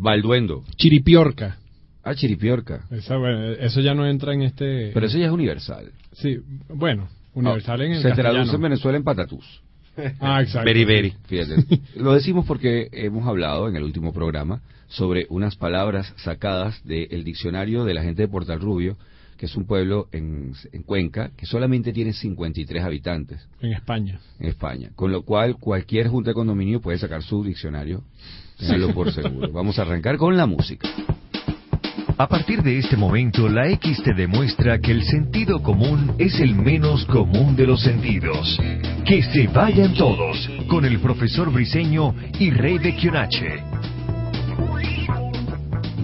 Balduendo. 0.00 0.64
Chiripiorca. 0.76 1.58
Ah, 2.02 2.14
chiripiorca. 2.14 2.86
Esa, 2.90 3.16
bueno, 3.18 3.52
eso 3.52 3.80
ya 3.80 3.94
no 3.94 4.06
entra 4.06 4.32
en 4.32 4.42
este... 4.42 4.90
Pero 4.92 5.06
eso 5.06 5.18
ya 5.18 5.26
es 5.26 5.30
universal. 5.30 5.92
Sí, 6.12 6.38
bueno, 6.68 7.08
universal 7.34 7.82
en 7.82 7.92
el 7.92 8.02
Se 8.02 8.08
castellano. 8.08 8.34
traduce 8.34 8.56
en 8.56 8.62
Venezuela 8.62 8.98
en 8.98 9.04
patatús. 9.04 9.62
Ah, 10.20 10.40
exacto. 10.40 10.64
Beriberi. 10.64 11.12
Fíjate. 11.26 11.56
Lo 11.96 12.14
decimos 12.14 12.46
porque 12.46 12.88
hemos 12.92 13.26
hablado 13.28 13.68
en 13.68 13.76
el 13.76 13.82
último 13.82 14.14
programa 14.14 14.62
sobre 14.88 15.26
unas 15.28 15.56
palabras 15.56 16.14
sacadas 16.16 16.82
del 16.84 17.22
diccionario 17.22 17.84
de 17.84 17.92
la 17.92 18.02
gente 18.02 18.22
de 18.22 18.28
Portal 18.28 18.60
Rubio, 18.60 18.96
que 19.40 19.46
es 19.46 19.56
un 19.56 19.64
pueblo 19.64 20.06
en, 20.12 20.52
en 20.70 20.82
Cuenca 20.82 21.30
que 21.34 21.46
solamente 21.46 21.94
tiene 21.94 22.12
53 22.12 22.84
habitantes 22.84 23.48
En 23.62 23.72
España. 23.72 24.20
en 24.38 24.48
España. 24.48 24.90
Con 24.94 25.12
lo 25.12 25.22
cual, 25.22 25.56
cualquier 25.56 26.08
junta 26.08 26.28
de 26.30 26.34
condominio 26.34 26.82
puede 26.82 26.98
sacar 26.98 27.22
su 27.22 27.42
diccionario. 27.42 28.02
Ténganlo 28.58 28.92
por 28.92 29.10
seguro. 29.10 29.50
Vamos 29.50 29.78
a 29.78 29.82
arrancar 29.82 30.18
con 30.18 30.36
la 30.36 30.44
música. 30.44 30.86
A 32.18 32.28
partir 32.28 32.62
de 32.62 32.76
este 32.80 32.98
momento, 32.98 33.48
la 33.48 33.66
X 33.70 34.02
te 34.02 34.12
demuestra 34.12 34.78
que 34.78 34.92
el 34.92 35.04
sentido 35.04 35.62
común 35.62 36.16
es 36.18 36.38
el 36.38 36.54
menos 36.54 37.06
común 37.06 37.56
de 37.56 37.66
los 37.66 37.80
sentidos. 37.80 38.58
Que 39.06 39.22
se 39.22 39.46
vayan 39.46 39.94
todos, 39.94 40.50
con 40.68 40.84
el 40.84 41.00
profesor 41.00 41.50
Briseño 41.50 42.14
y 42.38 42.50
Rey 42.50 42.76
de 42.76 42.94
Kionache. 42.94 43.62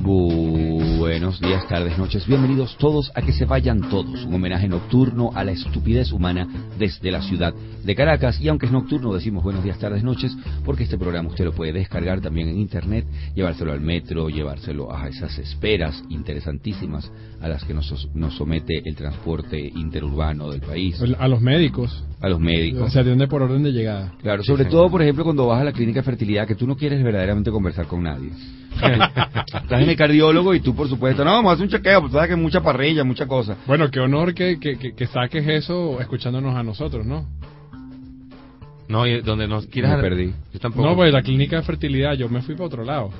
Buenos 0.06 1.40
días, 1.40 1.66
tardes, 1.66 1.98
noches. 1.98 2.28
Bienvenidos 2.28 2.76
todos 2.78 3.10
a 3.16 3.22
Que 3.22 3.32
se 3.32 3.44
vayan 3.44 3.80
todos. 3.90 4.24
Un 4.24 4.34
homenaje 4.34 4.68
nocturno 4.68 5.32
a 5.34 5.42
la 5.42 5.50
estupidez 5.50 6.12
humana 6.12 6.46
desde 6.78 7.10
la 7.10 7.20
ciudad 7.22 7.52
de 7.84 7.94
Caracas. 7.96 8.40
Y 8.40 8.46
aunque 8.46 8.66
es 8.66 8.72
nocturno, 8.72 9.12
decimos 9.12 9.42
buenos 9.42 9.64
días, 9.64 9.80
tardes, 9.80 10.04
noches, 10.04 10.36
porque 10.64 10.84
este 10.84 10.96
programa 10.96 11.28
usted 11.30 11.44
lo 11.44 11.52
puede 11.52 11.72
descargar 11.72 12.20
también 12.20 12.48
en 12.48 12.60
internet, 12.60 13.04
llevárselo 13.34 13.72
al 13.72 13.80
metro, 13.80 14.28
llevárselo 14.30 14.94
a 14.94 15.08
esas 15.08 15.36
esperas 15.40 16.00
interesantísimas 16.08 17.10
a 17.40 17.48
las 17.48 17.64
que 17.64 17.74
nos, 17.74 18.08
nos 18.14 18.36
somete 18.36 18.82
el 18.84 18.94
transporte 18.94 19.58
interurbano 19.58 20.50
del 20.52 20.60
país, 20.60 21.02
A 21.18 21.26
los 21.26 21.40
médicos. 21.40 22.04
a 22.20 22.28
los 22.28 22.38
O 22.38 22.40
médicos. 22.40 22.92
sea, 22.92 23.02
de 23.02 23.10
dónde 23.10 23.26
por 23.26 23.42
orden 23.42 23.64
de 23.64 23.72
llegada. 23.72 24.12
Claro, 24.22 24.44
sobre 24.44 24.66
todo, 24.66 24.88
por 24.88 25.02
ejemplo, 25.02 25.24
cuando 25.24 25.48
vas 25.48 25.60
a 25.60 25.64
la 25.64 25.72
clínica 25.72 25.98
de 26.00 26.04
fertilidad, 26.04 26.46
que 26.46 26.54
tú 26.54 26.64
no 26.64 26.76
quieres 26.76 27.02
verdaderamente 27.02 27.50
conversar 27.50 27.86
con 27.86 28.04
nadie. 28.04 28.30
Estás 29.46 29.82
en 29.82 29.88
el 29.90 29.96
cardiólogo 29.96 30.54
y 30.54 30.60
tú, 30.60 30.74
por 30.74 30.88
supuesto, 30.88 31.24
no, 31.24 31.32
vamos 31.32 31.50
a 31.50 31.54
hacer 31.54 31.64
un 31.64 31.70
chequeo, 31.70 32.00
pues 32.02 32.12
sabes 32.12 32.28
que 32.30 32.36
mucha 32.36 32.60
parrilla, 32.60 33.04
mucha 33.04 33.26
cosa. 33.26 33.56
Bueno, 33.66 33.90
qué 33.90 34.00
honor 34.00 34.34
que, 34.34 34.58
que, 34.60 34.76
que, 34.78 34.94
que 34.94 35.06
saques 35.06 35.46
eso 35.46 36.00
escuchándonos 36.00 36.54
a 36.56 36.62
nosotros, 36.62 37.04
¿no? 37.06 37.26
No, 38.88 39.06
y 39.06 39.20
donde 39.20 39.48
nos 39.48 39.66
quieras... 39.66 39.96
Me 39.96 40.02
perdí. 40.02 40.32
Yo 40.52 40.60
tampoco. 40.60 40.86
No, 40.88 40.94
pues 40.94 41.12
la 41.12 41.22
clínica 41.22 41.56
de 41.56 41.62
fertilidad, 41.62 42.14
yo 42.14 42.28
me 42.28 42.42
fui 42.42 42.54
para 42.54 42.66
otro 42.66 42.84
lado. 42.84 43.10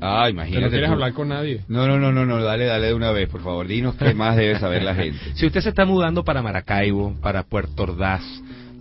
Ah, 0.00 0.24
Que 0.24 0.30
imagínate. 0.32 0.64
no 0.64 0.70
quieres 0.70 0.88
tú. 0.88 0.92
hablar 0.94 1.12
con 1.12 1.28
nadie. 1.28 1.60
No, 1.68 1.86
no, 1.86 1.96
no, 1.98 2.10
no, 2.10 2.26
no, 2.26 2.42
dale, 2.42 2.64
dale 2.64 2.88
de 2.88 2.94
una 2.94 3.12
vez, 3.12 3.28
por 3.28 3.40
favor. 3.40 3.68
Dinos 3.68 3.94
qué 3.94 4.14
más 4.14 4.36
debe 4.36 4.58
saber 4.58 4.82
la 4.82 4.94
gente. 4.96 5.16
Si 5.34 5.46
usted 5.46 5.60
se 5.60 5.68
está 5.68 5.84
mudando 5.84 6.24
para 6.24 6.42
Maracaibo, 6.42 7.14
para 7.22 7.44
Puerto 7.44 7.84
Ordaz, 7.84 8.22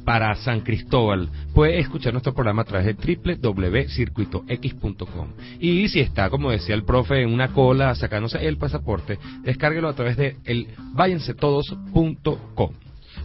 para 0.06 0.36
San 0.36 0.62
Cristóbal, 0.62 1.30
puede 1.54 1.80
escuchar 1.80 2.14
nuestro 2.14 2.34
programa 2.34 2.62
a 2.64 2.66
través 2.66 2.86
de 2.86 2.94
www.circuitox.com. 3.16 5.28
Y 5.60 5.88
si 5.90 6.00
está, 6.00 6.30
como 6.30 6.52
decía 6.52 6.76
el 6.76 6.84
profe, 6.84 7.22
en 7.22 7.34
una 7.34 7.54
cola 7.54 7.96
sacándose 7.96 8.46
el 8.46 8.58
pasaporte, 8.58 9.18
descárguelo 9.44 9.88
a 9.90 9.94
través 9.94 10.18
de 10.18 10.36
el 10.46 10.68
váyansetodos.com. 10.94 12.72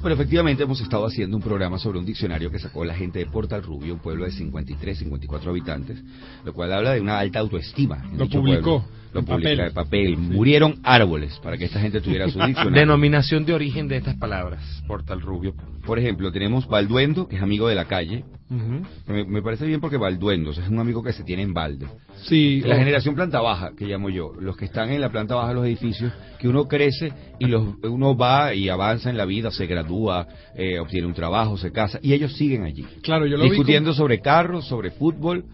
Bueno, 0.01 0.15
efectivamente 0.15 0.63
hemos 0.63 0.81
estado 0.81 1.07
haciendo 1.07 1.37
un 1.37 1.43
programa 1.43 1.79
sobre 1.79 1.99
un 1.99 2.07
diccionario 2.07 2.51
que 2.51 2.59
sacó 2.59 2.85
la 2.85 2.95
gente 2.95 3.19
de 3.19 3.27
Portal 3.27 3.63
Rubio, 3.63 3.95
un 3.95 4.01
pueblo 4.01 4.25
de 4.25 4.31
53, 4.31 4.99
54 4.99 5.51
habitantes, 5.51 6.03
lo 6.45 6.53
cual 6.53 6.73
habla 6.73 6.93
de 6.93 7.01
una 7.01 7.19
alta 7.19 7.41
autoestima. 7.41 8.05
en 8.13 8.19
Lo 8.19 8.29
publicó, 8.29 8.83
pueblo. 8.83 8.97
Lo 9.13 9.25
papel. 9.25 9.59
de 9.59 9.71
papel. 9.71 10.17
Murieron 10.19 10.79
árboles 10.83 11.39
para 11.43 11.57
que 11.57 11.65
esta 11.65 11.81
gente 11.81 12.01
tuviera 12.01 12.29
su 12.29 12.39
diccionario. 12.47 12.73
Denominación 12.73 13.45
de 13.47 13.55
origen 13.55 13.89
de 13.89 13.97
estas 13.97 14.17
palabras, 14.17 14.63
Portal 14.87 15.21
Rubio. 15.21 15.55
Por 15.85 15.99
ejemplo, 15.99 16.31
tenemos 16.31 16.69
Balduendo, 16.69 17.27
que 17.29 17.37
es 17.37 17.43
amigo 17.43 17.69
de 17.69 17.75
la 17.75 17.87
calle. 17.87 18.25
Me, 18.49 19.25
me 19.25 19.43
parece 19.43 19.67
bien 19.67 19.81
porque 19.81 19.97
Balduendo 19.97 20.51
es 20.53 20.59
un 20.69 20.79
amigo 20.79 21.03
que 21.03 21.12
se 21.12 21.25
tiene 21.25 21.43
en 21.43 21.53
balde. 21.53 21.87
Sí, 22.23 22.61
La 22.65 22.77
o- 22.77 22.79
generación 22.79 23.15
planta 23.17 23.41
baja, 23.41 23.73
que 23.77 23.87
llamo 23.87 24.09
yo, 24.09 24.33
los 24.39 24.57
que 24.57 24.67
están 24.67 24.91
en 24.91 25.01
la 25.01 25.11
planta 25.11 25.34
baja 25.34 25.49
de 25.49 25.55
los 25.55 25.67
edificios, 25.67 26.12
que 26.39 26.49
uno 26.49 26.67
crece 26.69 27.12
y 27.41 27.47
los, 27.47 27.75
uno 27.83 28.17
va 28.17 28.55
y 28.55 28.69
avanza 28.69 29.11
en 29.11 29.17
la 29.17 29.25
vida, 29.25 29.51
se 29.51 29.67
gradúa, 29.67 30.29
eh, 30.55 30.79
obtiene 30.79 31.06
un 31.09 31.15
trabajo, 31.15 31.56
se 31.56 31.73
casa, 31.73 31.99
y 32.03 32.12
ellos 32.12 32.33
siguen 32.37 32.62
allí. 32.62 32.85
claro, 33.03 33.27
yo 33.27 33.37
lo 33.37 33.45
vi 33.45 33.51
discutiendo 33.51 33.93
sobre 33.95 34.21
carros, 34.21 34.67
sobre 34.69 34.93
fútbol, 34.93 35.45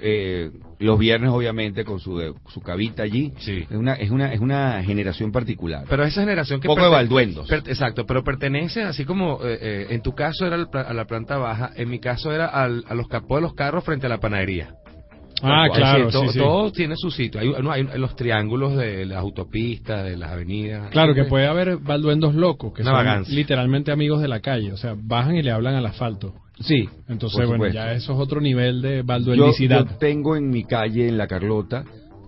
eh, 0.00 0.50
los 0.78 0.98
viernes 0.98 1.30
obviamente 1.30 1.84
con 1.84 1.98
su, 2.00 2.18
de- 2.18 2.34
su 2.48 2.60
cabita 2.60 3.02
allí. 3.02 3.32
Sí. 3.38 3.66
Es 3.68 3.76
una, 3.76 3.94
es 3.94 4.10
una, 4.10 4.32
es 4.32 4.40
una 4.40 4.82
generación 4.84 5.32
particular. 5.32 5.84
Pero 5.88 6.04
esa 6.04 6.20
generación 6.20 6.60
que... 6.60 6.68
Poco 6.68 6.82
de 6.82 6.88
balduendos. 6.88 7.50
exacto, 7.50 8.06
pero 8.06 8.22
pertenece, 8.24 8.82
así 8.82 9.04
como 9.04 9.40
eh, 9.44 9.58
eh, 9.60 9.86
en 9.90 10.02
tu 10.02 10.14
caso 10.14 10.46
era 10.46 10.56
a 10.56 10.92
la 10.94 11.04
planta 11.06 11.36
baja, 11.36 11.70
en 11.76 11.88
mi 11.90 11.98
caso 11.98 12.32
era 12.32 12.46
al- 12.46 12.84
a 12.88 12.94
los 12.94 13.08
capós 13.08 13.38
de 13.38 13.42
los 13.42 13.54
carros 13.54 13.84
frente 13.84 14.06
a 14.06 14.08
la 14.08 14.18
panadería. 14.18 14.74
Ah, 15.42 15.66
claro, 15.74 16.10
sí, 16.10 16.12
todo, 16.18 16.32
sí, 16.32 16.38
todo 16.38 16.72
tiene 16.72 16.94
su 16.96 17.10
sitio. 17.10 17.40
Hay, 17.40 17.50
no, 17.62 17.70
hay 17.70 17.84
los 17.96 18.16
triángulos 18.16 18.76
de 18.76 19.06
las 19.06 19.18
autopistas, 19.18 20.04
de 20.04 20.16
las 20.16 20.30
avenidas. 20.32 20.90
Claro, 20.90 21.14
que 21.14 21.24
puede 21.24 21.46
haber 21.46 21.78
balduendos 21.78 22.34
locos, 22.34 22.72
que 22.74 22.82
Una 22.82 22.90
son 22.92 22.96
vagancia. 22.98 23.34
literalmente 23.34 23.92
amigos 23.92 24.20
de 24.20 24.28
la 24.28 24.40
calle. 24.40 24.72
O 24.72 24.76
sea, 24.76 24.94
bajan 24.96 25.36
y 25.36 25.42
le 25.42 25.50
hablan 25.50 25.74
al 25.74 25.86
asfalto. 25.86 26.34
Sí. 26.60 26.88
Entonces, 27.08 27.46
bueno, 27.46 27.68
ya 27.68 27.92
eso 27.92 28.12
es 28.14 28.18
otro 28.18 28.40
nivel 28.40 28.82
de 28.82 28.96
Yo, 28.98 29.04
balduendicidad. 29.04 29.86
yo 29.86 29.96
tengo 29.98 30.34
en 30.36 30.50
mi 30.50 30.64
calle, 30.64 31.08
en 31.08 31.16
la 31.16 31.28
Carlota, 31.28 31.84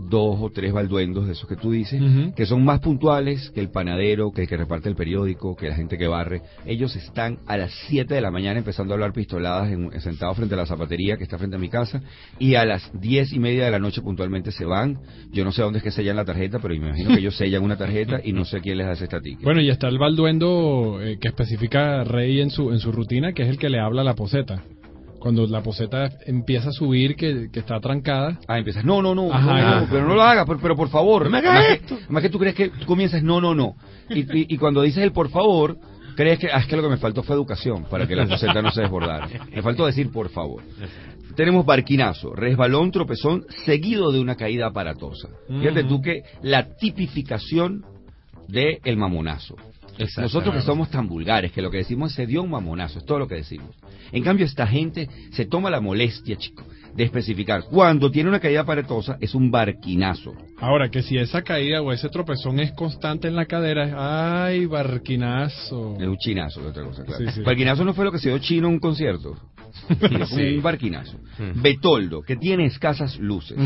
dos 0.09 0.39
o 0.41 0.51
tres 0.51 0.73
balduendos 0.73 1.27
de 1.27 1.33
esos 1.33 1.49
que 1.49 1.57
tú 1.57 1.73
dices, 1.73 2.01
que 2.35 2.47
son 2.47 2.65
más 2.65 2.81
puntuales 2.81 3.51
que 3.51 3.61
el 3.61 3.71
panadero, 3.71 4.33
que 4.33 4.43
el 4.43 4.49
que 4.49 4.57
reparte 4.57 4.89
el 4.89 4.97
periódico, 4.97 5.57
que 5.57 5.69
la 5.69 5.75
gente 5.75 5.99
que 5.99 6.07
barre. 6.07 6.43
Ellos 6.67 6.95
están 6.97 7.39
a 7.47 7.57
las 7.57 7.73
7 7.89 8.15
de 8.15 8.21
la 8.21 8.31
mañana 8.31 8.59
empezando 8.59 8.93
a 8.93 8.97
hablar 8.97 9.13
pistoladas 9.13 9.71
en, 9.71 10.01
sentados 10.01 10.37
frente 10.37 10.55
a 10.55 10.59
la 10.59 10.67
zapatería 10.67 11.17
que 11.17 11.25
está 11.25 11.39
frente 11.39 11.57
a 11.57 11.59
mi 11.59 11.69
casa 11.69 12.03
y 12.39 12.55
a 12.55 12.65
las 12.65 12.91
diez 13.01 13.33
y 13.33 13.39
media 13.39 13.65
de 13.65 13.71
la 13.71 13.79
noche 13.79 14.03
puntualmente 14.03 14.53
se 14.53 14.65
van. 14.65 14.99
Yo 15.33 15.45
no 15.45 15.53
sé 15.53 15.63
dónde 15.63 15.79
es 15.79 15.85
que 15.85 15.91
sellan 15.91 16.17
la 16.17 16.25
tarjeta, 16.25 16.59
pero 16.61 16.75
me 16.75 16.89
imagino 16.89 17.11
que 17.11 17.21
ellos 17.21 17.37
sellan 17.37 17.63
una 17.63 17.77
tarjeta 17.77 18.21
y 18.23 18.33
no 18.33 18.45
sé 18.45 18.61
quién 18.61 18.79
les 18.79 18.87
hace 18.87 19.05
esta 19.05 19.21
ticket. 19.21 19.43
Bueno, 19.43 19.61
y 19.61 19.71
está 19.71 19.89
el 19.89 19.99
balduendo 19.99 21.01
eh, 21.01 21.19
que 21.21 21.29
especifica 21.29 22.05
Rey 22.05 22.41
en 22.41 22.51
su, 22.51 22.71
en 22.71 22.79
su 22.79 22.93
rutina, 22.93 23.33
que 23.33 23.43
es 23.43 23.49
el 23.49 23.59
que 23.59 23.69
le 23.69 23.81
habla 23.81 24.03
a 24.03 24.05
la 24.05 24.15
poseta. 24.15 24.63
Cuando 25.21 25.47
la 25.47 25.63
poseta 25.63 26.11
empieza 26.27 26.71
a 26.71 26.73
subir, 26.73 27.15
que, 27.15 27.51
que 27.53 27.61
está 27.61 27.79
trancada. 27.79 28.39
Ah, 28.49 28.59
empiezas, 28.59 28.85
no, 28.85 29.03
no, 29.03 29.15
no, 29.15 29.33
Ajá, 29.33 29.41
no, 29.41 29.53
no, 29.53 29.77
ajá. 29.77 29.87
pero 29.91 30.09
no 30.09 30.15
lo 30.15 30.23
hagas, 30.23 30.47
pero, 30.47 30.59
pero 30.61 30.77
por 30.77 30.89
favor. 30.89 31.25
No 31.25 31.31
me 31.31 31.39
hagas 31.39 31.57
Además 31.57 31.81
esto. 31.83 31.97
Que, 31.99 32.05
además 32.05 32.23
que 32.23 32.29
tú 32.31 32.39
crees 32.39 32.55
que 32.55 32.69
tú 32.71 32.87
comienzas, 32.87 33.23
no, 33.23 33.41
no, 33.41 33.55
no. 33.55 33.77
Y, 34.09 34.21
y, 34.21 34.47
y 34.49 34.57
cuando 34.57 34.83
dices 34.83 35.05
el 35.05 35.13
por 35.13 35.29
favor, 35.29 35.77
crees 36.17 36.39
que, 36.39 36.49
ah, 36.51 36.59
es 36.59 36.67
que 36.67 36.77
lo 36.77 36.83
que 36.83 36.89
me 36.89 36.97
faltó 36.97 37.23
fue 37.23 37.37
educación 37.37 37.85
para 37.91 38.07
que 38.07 38.17
la 38.17 38.27
poseta 38.27 38.61
no 38.63 38.71
se 38.73 38.81
desbordara. 38.81 39.29
Me 39.55 39.63
faltó 39.63 39.87
decir 39.87 40.11
por 40.11 40.31
favor. 40.31 40.63
Tenemos 41.37 41.65
barquinazo, 41.65 42.35
resbalón, 42.35 42.91
tropezón, 42.91 43.45
seguido 43.65 44.11
de 44.13 44.21
una 44.21 44.35
caída 44.35 44.67
aparatosa. 44.67 45.29
Fíjate 45.49 45.85
tú 45.85 46.01
que 46.03 46.23
la 46.43 46.75
tipificación 46.77 47.85
de 48.49 48.81
el 48.85 48.97
mamonazo. 48.97 49.55
Nosotros 50.19 50.55
que 50.55 50.63
somos 50.63 50.91
tan 50.91 51.09
vulgares, 51.09 51.53
que 51.53 51.63
lo 51.63 51.71
que 51.71 51.79
decimos 51.79 52.11
es 52.11 52.17
se 52.17 52.27
dio 52.27 52.43
un 52.43 52.51
mamonazo, 52.51 52.99
es 52.99 53.05
todo 53.05 53.19
lo 53.19 53.29
que 53.29 53.37
decimos. 53.37 53.75
En 54.13 54.23
cambio, 54.23 54.47
esta 54.47 54.67
gente 54.67 55.09
se 55.33 55.45
toma 55.45 55.71
la 55.71 55.81
molestia, 55.81 56.37
chico, 56.37 56.65
de 56.95 57.05
especificar. 57.05 57.65
Cuando 57.65 58.11
tiene 58.11 58.29
una 58.29 58.41
caída 58.41 58.61
aparatosa, 58.61 59.17
es 59.21 59.35
un 59.35 59.51
barquinazo. 59.51 60.35
Ahora, 60.59 60.91
que 60.91 61.03
si 61.03 61.17
esa 61.19 61.43
caída 61.43 61.83
o 61.83 61.93
ese 61.93 62.09
tropezón 62.09 62.61
es 62.61 62.73
constante 62.73 63.29
en 63.29 63.37
la 63.37 63.47
cadera, 63.47 63.85
es, 63.87 63.95
ay, 63.97 64.67
barquinazo. 64.67 65.97
Es 65.99 66.07
un 66.07 66.17
chinazo, 66.19 66.67
otra 66.67 66.85
cosa, 66.85 67.05
claro. 67.05 67.25
Sí, 67.25 67.33
sí. 67.33 67.43
Barquinazo 67.43 67.85
no 67.85 67.95
fue 67.95 68.05
lo 68.05 68.13
que 68.13 68.19
se 68.19 68.29
dio 68.29 68.39
chino 68.39 68.69
en 68.69 68.75
un 68.75 68.81
concierto. 68.81 69.37
Sí, 70.29 70.57
un 70.57 70.63
barquinazo. 70.63 71.17
Mm. 71.39 71.63
Betoldo, 71.63 72.23
que 72.23 72.37
tiene 72.37 72.67
escasas 72.67 73.19
luces. 73.19 73.57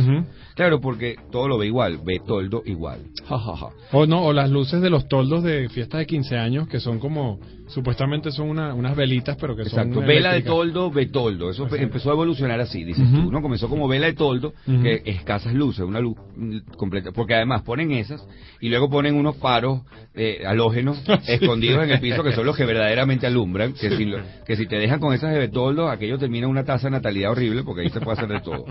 Claro, 0.55 0.81
porque 0.81 1.17
todo 1.31 1.49
lo 1.49 1.59
ve 1.59 1.67
igual. 1.67 1.99
Betoldo 2.05 2.63
igual. 2.67 3.01
Ja, 3.29 3.39
ja, 3.39 3.57
ja. 3.57 3.67
O 3.93 4.07
no, 4.07 4.23
o 4.25 4.33
las 4.33 4.51
luces 4.51 4.81
de 4.81 4.91
los 4.91 5.09
toldos 5.09 5.43
de 5.43 5.69
fiestas 5.69 5.99
de 6.01 6.07
15 6.07 6.37
años, 6.37 6.69
que 6.69 6.81
son 6.81 6.99
como, 6.99 7.41
supuestamente 7.69 8.31
son 8.31 8.49
una- 8.51 8.75
unas 8.75 8.95
velitas, 8.97 9.37
pero 9.41 9.57
que 9.57 9.65
son 9.65 9.81
Exacto, 9.89 10.01
vela 10.07 10.33
de 10.35 10.43
toldo, 10.43 10.91
betoldo. 10.91 11.51
Eso 11.51 11.65
Exacto. 11.65 11.83
empezó 11.85 12.11
a 12.11 12.13
evolucionar 12.15 12.61
así, 12.61 12.85
dices 12.85 13.07
Ujú. 13.09 13.23
tú, 13.25 13.33
¿no? 13.33 13.43
Comenzó 13.43 13.69
como 13.69 13.89
vela 13.89 14.07
de 14.07 14.13
toldo, 14.15 14.53
que 14.67 15.03
escasas 15.07 15.55
luces, 15.55 15.85
una 15.85 16.01
luz 16.01 16.17
mm, 16.37 16.59
completa. 16.77 17.11
Porque 17.13 17.35
además 17.35 17.63
ponen 17.63 17.91
esas 17.93 18.25
y 18.61 18.69
luego 18.69 18.89
ponen 18.91 19.15
unos 19.17 19.37
faros 19.37 19.83
eh, 20.15 20.45
halógenos 20.47 21.03
escondidos 21.27 21.83
en 21.85 21.91
el 21.91 22.01
piso 22.01 22.23
que 22.23 22.33
son 22.33 22.47
los 22.47 22.57
que 22.57 22.65
verdaderamente 22.65 23.27
alumbran. 23.27 23.73
Que 23.73 23.91
si, 23.97 24.05
lo- 24.05 24.19
que 24.47 24.57
si 24.57 24.67
te 24.67 24.77
dejan 24.77 25.01
con 25.01 25.13
esas 25.15 25.33
de 25.33 25.39
betoldo, 25.39 25.89
aquello 25.95 26.19
termina 26.19 26.49
una 26.49 26.65
tasa 26.65 26.89
de 26.89 26.93
natalidad 26.93 27.33
horrible 27.33 27.63
porque 27.63 27.83
ahí 27.83 27.91
se 27.91 28.01
puede 28.01 28.19
hacer 28.19 28.29
de 28.29 28.41
todo. 28.41 28.65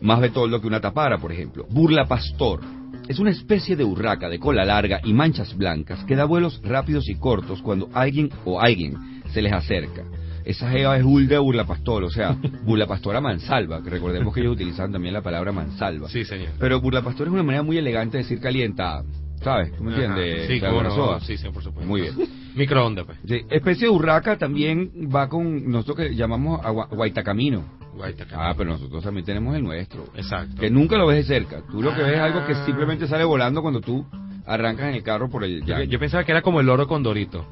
Más 0.00 0.20
betoldo 0.20 0.60
que 0.60 0.66
una 0.66 0.80
tapara, 0.80 1.18
por 1.18 1.32
ejemplo. 1.32 1.66
Burla 1.70 2.06
pastor. 2.06 2.60
Es 3.08 3.18
una 3.18 3.30
especie 3.30 3.76
de 3.76 3.84
urraca 3.84 4.28
de 4.28 4.38
cola 4.38 4.64
larga 4.64 5.00
y 5.04 5.12
manchas 5.12 5.56
blancas 5.56 6.04
que 6.04 6.16
da 6.16 6.24
vuelos 6.24 6.60
rápidos 6.62 7.08
y 7.08 7.16
cortos 7.16 7.60
cuando 7.62 7.88
alguien 7.92 8.30
o 8.44 8.60
alguien 8.60 8.96
se 9.32 9.42
les 9.42 9.52
acerca. 9.52 10.04
esa 10.44 10.70
jeva 10.70 10.96
es 10.96 11.04
Hulda 11.04 11.40
Burla 11.40 11.64
Pastor, 11.64 12.04
o 12.04 12.10
sea, 12.10 12.36
Burla 12.64 12.86
Pastora 12.86 13.20
Mansalva, 13.20 13.82
que 13.82 13.90
recordemos 13.90 14.34
que 14.34 14.40
ellos 14.40 14.54
utilizaban 14.54 14.92
también 14.92 15.14
la 15.14 15.22
palabra 15.22 15.52
Mansalva. 15.52 16.08
Sí, 16.08 16.24
señor. 16.24 16.50
Pero 16.58 16.80
Burla 16.80 17.02
Pastor 17.02 17.28
es 17.28 17.32
una 17.32 17.42
manera 17.42 17.62
muy 17.62 17.78
elegante 17.78 18.18
de 18.18 18.24
decir 18.24 18.40
calientada, 18.40 19.04
¿sabes? 19.42 19.74
¿Tú 19.76 19.84
me 19.84 19.90
entiendes? 19.92 20.46
Sí, 20.46 20.60
La 20.60 20.68
cómo 20.70 20.82
no. 20.82 21.20
Sí, 21.20 21.36
sí, 21.36 21.48
por 21.50 21.62
supuesto. 21.62 21.88
Muy 21.88 22.02
bien. 22.02 22.14
Microondas, 22.54 23.06
pues. 23.06 23.18
Sí, 23.26 23.40
especie 23.50 23.86
de 23.86 23.90
urraca 23.94 24.36
también 24.36 24.90
va 25.14 25.28
con 25.28 25.70
nosotros 25.70 25.96
que 25.96 26.14
llamamos 26.14 26.60
a 26.64 26.70
Gua- 26.70 26.88
Guaitacamino. 26.90 27.64
Guaitacamino. 27.94 28.48
Ah, 28.48 28.54
pero 28.56 28.70
nosotros 28.70 29.02
también 29.02 29.24
tenemos 29.24 29.56
el 29.56 29.62
nuestro. 29.64 30.04
Exacto. 30.14 30.60
Que 30.60 30.68
nunca 30.70 30.96
lo 30.98 31.06
ves 31.06 31.26
de 31.26 31.34
cerca. 31.34 31.62
Tú 31.70 31.82
lo 31.82 31.94
que 31.94 32.02
ves 32.02 32.14
es 32.14 32.20
algo 32.20 32.44
que 32.46 32.52
Ah. 32.52 32.64
simplemente 32.66 33.06
sale 33.08 33.24
volando 33.24 33.62
cuando 33.62 33.80
tú 33.80 34.06
arrancas 34.46 34.88
en 34.88 34.94
el 34.96 35.02
carro 35.02 35.30
por 35.30 35.44
el 35.44 35.64
Yo, 35.64 35.82
yo 35.82 35.98
pensaba 35.98 36.24
que 36.24 36.32
era 36.32 36.42
como 36.42 36.60
el 36.60 36.66
loro 36.66 36.86
Condorito. 36.86 37.46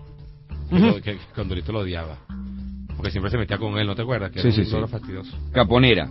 Que, 1.03 1.19
Condorito 1.35 1.73
lo 1.73 1.81
odiaba. 1.81 2.19
Porque 2.97 3.11
siempre 3.11 3.31
se 3.31 3.39
metía 3.39 3.57
con 3.59 3.79
él, 3.79 3.87
¿no 3.87 3.95
te 3.95 4.03
acuerdas? 4.03 4.31
Que 4.31 4.41
Sí, 4.41 4.49
era 4.49 4.55
sí, 4.55 4.61
un 4.61 4.67
sí. 4.67 4.73
loro 4.73 4.89
fastidioso. 4.89 5.37
Caponera. 5.53 6.11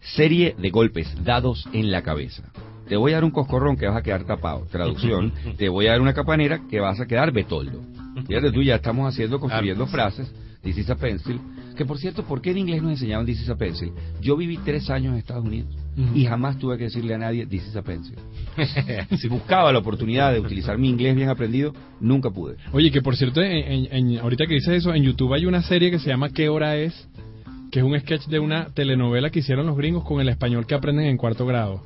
Serie 0.00 0.54
de 0.58 0.70
golpes 0.70 1.12
dados 1.24 1.66
en 1.72 1.90
la 1.90 2.02
cabeza. 2.02 2.42
Te 2.88 2.96
voy 2.96 3.12
a 3.12 3.16
dar 3.16 3.24
un 3.24 3.30
coscorrón 3.30 3.76
que 3.76 3.86
vas 3.86 3.96
a 3.96 4.02
quedar 4.02 4.24
tapado. 4.24 4.66
Traducción. 4.70 5.32
te 5.56 5.68
voy 5.68 5.86
a 5.86 5.92
dar 5.92 6.00
una 6.00 6.14
capanera 6.14 6.60
que 6.70 6.80
vas 6.80 7.00
a 7.00 7.06
quedar 7.06 7.32
betoldo. 7.32 7.80
Fíjate 8.26 8.50
tú, 8.52 8.62
ya 8.62 8.76
estamos 8.76 9.06
haciendo, 9.12 9.38
construyendo 9.40 9.86
frases. 9.86 10.32
This 10.62 10.78
is 10.78 10.90
a 10.90 10.96
pencil. 10.96 11.38
Que 11.76 11.84
por 11.84 11.98
cierto, 11.98 12.24
¿por 12.24 12.40
qué 12.40 12.50
en 12.52 12.58
inglés 12.58 12.82
nos 12.82 12.92
enseñaban 12.92 13.26
this 13.26 13.40
is 13.40 13.50
a 13.50 13.56
pencil? 13.56 13.92
Yo 14.20 14.36
viví 14.36 14.56
tres 14.64 14.88
años 14.88 15.12
en 15.12 15.18
Estados 15.18 15.44
Unidos 15.44 15.68
y 16.14 16.24
jamás 16.24 16.58
tuve 16.58 16.76
que 16.78 16.84
decirle 16.84 17.14
a 17.14 17.18
nadie 17.18 17.46
this 17.46 17.66
is 17.66 17.76
a 17.76 17.82
pencil. 17.82 18.16
si 19.18 19.28
buscaba 19.28 19.72
la 19.72 19.78
oportunidad 19.78 20.32
de 20.32 20.40
utilizar 20.40 20.78
mi 20.78 20.88
inglés 20.88 21.14
bien 21.14 21.28
aprendido, 21.28 21.72
nunca 22.00 22.30
pude. 22.30 22.56
Oye, 22.72 22.90
que 22.90 23.02
por 23.02 23.16
cierto, 23.16 23.42
en, 23.42 23.52
en- 23.52 23.88
en- 24.12 24.18
ahorita 24.18 24.46
que 24.46 24.54
dices 24.54 24.74
eso, 24.74 24.94
en 24.94 25.02
YouTube 25.02 25.34
hay 25.34 25.44
una 25.46 25.62
serie 25.62 25.90
que 25.90 25.98
se 25.98 26.08
llama 26.08 26.30
¿Qué 26.30 26.48
hora 26.48 26.76
es? 26.76 27.08
Que 27.70 27.80
es 27.80 27.84
un 27.84 27.98
sketch 27.98 28.26
de 28.28 28.38
una 28.38 28.66
telenovela 28.74 29.30
que 29.30 29.40
hicieron 29.40 29.66
los 29.66 29.76
gringos 29.76 30.04
con 30.04 30.20
el 30.20 30.28
español 30.28 30.66
que 30.66 30.74
aprenden 30.74 31.06
en 31.06 31.16
cuarto 31.18 31.44
grado. 31.46 31.82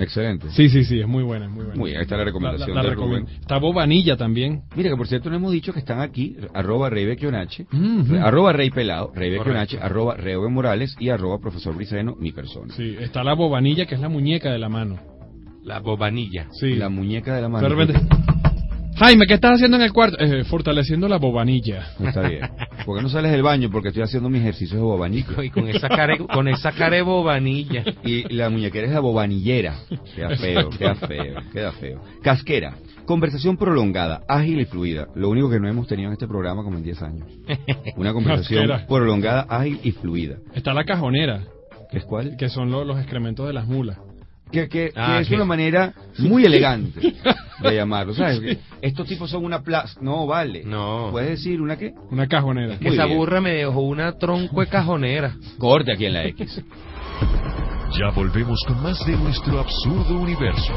Excelente. 0.00 0.50
Sí, 0.50 0.68
sí, 0.68 0.84
sí, 0.84 0.98
es 1.00 1.06
muy 1.06 1.22
buena, 1.22 1.44
es 1.46 1.50
muy 1.52 1.64
buena. 1.64 1.78
Muy 1.78 1.90
bien, 1.90 1.98
ahí 1.98 2.02
está 2.04 2.16
la 2.16 2.24
recomendación 2.24 2.70
La- 2.74 2.82
la 2.82 2.88
de 2.88 2.94
Rubén. 2.96 3.08
recomiendo. 3.20 3.40
Está 3.40 3.58
Bobanilla 3.58 4.16
también. 4.16 4.62
Mira 4.74 4.90
que 4.90 4.96
por 4.96 5.06
cierto 5.06 5.30
no 5.30 5.36
hemos 5.36 5.52
dicho 5.52 5.72
que 5.72 5.78
están 5.78 6.00
aquí, 6.00 6.36
arroba 6.54 6.90
Rey 6.90 7.04
Vecchionache, 7.06 7.66
Ujú. 7.72 8.16
arroba 8.16 8.52
Rey 8.52 8.70
Pelado, 8.70 9.12
Rey 9.14 9.30
Vecchionache, 9.30 9.76
Correcto. 9.76 9.86
arroba 9.94 10.16
Reo 10.16 10.48
Morales 10.50 10.96
y 10.98 11.10
arroba 11.10 11.38
Profesor 11.38 11.74
Briceno, 11.76 12.16
mi 12.18 12.32
persona. 12.32 12.74
Sí, 12.74 12.96
está 12.98 13.22
la 13.22 13.34
Bobanilla, 13.34 13.86
que 13.86 13.94
es 13.94 14.00
la 14.00 14.08
muñeca 14.08 14.50
de 14.50 14.58
la 14.58 14.68
mano. 14.68 14.98
La 15.62 15.78
bobanilla. 15.80 16.46
Sí. 16.52 16.74
La 16.74 16.88
muñeca 16.88 17.36
de 17.36 17.42
la 17.42 17.48
mano. 17.50 17.68
De 17.68 17.74
repente, 17.74 18.00
Jaime, 18.96 19.26
¿qué 19.26 19.34
estás 19.34 19.52
haciendo 19.52 19.76
en 19.78 19.82
el 19.84 19.92
cuarto? 19.92 20.18
Eh, 20.20 20.44
fortaleciendo 20.44 21.08
la 21.08 21.16
bobanilla. 21.16 21.86
Está 22.04 22.28
bien. 22.28 22.42
¿Por 22.84 22.96
qué 22.98 23.02
no 23.02 23.08
sales 23.08 23.32
del 23.32 23.42
baño? 23.42 23.70
Porque 23.70 23.88
estoy 23.88 24.02
haciendo 24.02 24.28
mis 24.28 24.42
ejercicios 24.42 24.78
de 24.78 24.82
bobanico. 24.84 25.42
Y 25.42 25.48
con 25.50 25.68
esa 25.68 25.88
cara, 25.88 26.18
con 26.18 26.48
esa 26.48 26.72
cara 26.72 26.96
de 26.96 27.02
bobanilla. 27.02 27.82
Y 28.04 28.30
la 28.34 28.50
muñequera 28.50 28.86
es 28.86 28.92
la 28.92 29.00
bobanillera. 29.00 29.76
Queda 30.14 30.36
feo, 30.36 30.68
queda 30.70 30.94
feo, 30.96 31.34
queda 31.52 31.72
feo. 31.72 32.02
Casquera. 32.22 32.74
Conversación 33.06 33.56
prolongada, 33.56 34.22
ágil 34.28 34.60
y 34.60 34.64
fluida. 34.66 35.06
Lo 35.14 35.30
único 35.30 35.48
que 35.48 35.58
no 35.60 35.68
hemos 35.68 35.86
tenido 35.86 36.08
en 36.08 36.12
este 36.12 36.28
programa 36.28 36.62
como 36.62 36.76
en 36.76 36.82
10 36.84 37.02
años. 37.02 37.26
Una 37.96 38.12
conversación 38.12 38.66
Casquera. 38.68 38.86
prolongada, 38.86 39.46
ágil 39.48 39.80
y 39.82 39.92
fluida. 39.92 40.36
Está 40.54 40.74
la 40.74 40.84
cajonera, 40.84 41.44
¿Qué 41.90 41.98
es 41.98 42.04
cuál? 42.04 42.36
que 42.36 42.48
son 42.50 42.70
lo- 42.70 42.84
los 42.84 42.98
excrementos 42.98 43.46
de 43.46 43.52
las 43.54 43.66
mulas. 43.66 43.98
Que, 44.52 44.68
que- 44.68 44.90
que 44.90 44.92
Ah, 44.96 45.20
es 45.20 45.30
una 45.30 45.44
manera 45.44 45.92
muy 46.18 46.44
elegante 46.44 47.00
de 47.62 47.74
llamarlo, 47.74 48.14
¿sabes? 48.14 48.58
Estos 48.82 49.06
tipos 49.06 49.30
son 49.30 49.44
una 49.44 49.62
plaza, 49.62 49.98
no 50.00 50.26
vale. 50.26 50.64
No. 50.64 51.08
¿Puedes 51.10 51.30
decir 51.30 51.60
una 51.60 51.76
qué? 51.76 51.92
Una 52.10 52.26
cajonera. 52.26 52.78
Que 52.78 52.84
Muy 52.86 52.94
esa 52.94 53.06
bien. 53.06 53.18
burra 53.18 53.40
me 53.40 53.50
dejó 53.52 53.80
una 53.80 54.12
tronco 54.18 54.60
de 54.60 54.66
cajonera. 54.66 55.34
Corte 55.58 55.92
aquí 55.92 56.06
en 56.06 56.12
la 56.14 56.24
X. 56.26 56.62
Ya 57.98 58.10
volvemos 58.14 58.58
con 58.66 58.82
más 58.82 59.04
de 59.04 59.16
nuestro 59.16 59.58
absurdo 59.60 60.18
universo. 60.20 60.72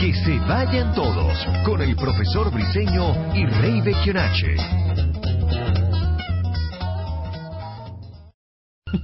Que 0.00 0.12
se 0.12 0.38
vayan 0.40 0.92
todos 0.94 1.38
con 1.64 1.80
el 1.80 1.94
profesor 1.96 2.52
Briseño 2.52 3.14
y 3.34 3.46
Rey 3.46 3.80
Vecchionache. 3.80 4.56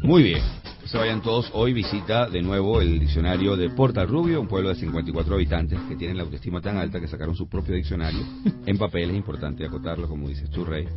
Muy 0.03 0.23
bien. 0.23 0.43
Se 0.91 0.99
vayan 0.99 1.23
todos. 1.23 1.49
Hoy 1.55 1.73
visita 1.73 2.29
de 2.29 2.43
nuevo 2.43 2.81
el 2.81 2.99
diccionario 2.99 3.57
de 3.57 3.71
Portal 3.71 4.09
Rubio, 4.09 4.41
un 4.41 4.49
pueblo 4.49 4.71
de 4.71 4.75
54 4.75 5.37
habitantes 5.37 5.79
que 5.89 5.95
tienen 5.95 6.17
la 6.17 6.25
autoestima 6.25 6.61
tan 6.61 6.79
alta 6.79 6.99
que 6.99 7.07
sacaron 7.07 7.37
su 7.37 7.49
propio 7.49 7.77
diccionario 7.77 8.19
en 8.67 8.77
papel. 8.77 9.11
Es 9.11 9.17
importante 9.17 9.65
acotarlo, 9.65 10.09
como 10.09 10.29
dices 10.29 10.51
tú, 10.51 10.65
Rey. 10.65 10.89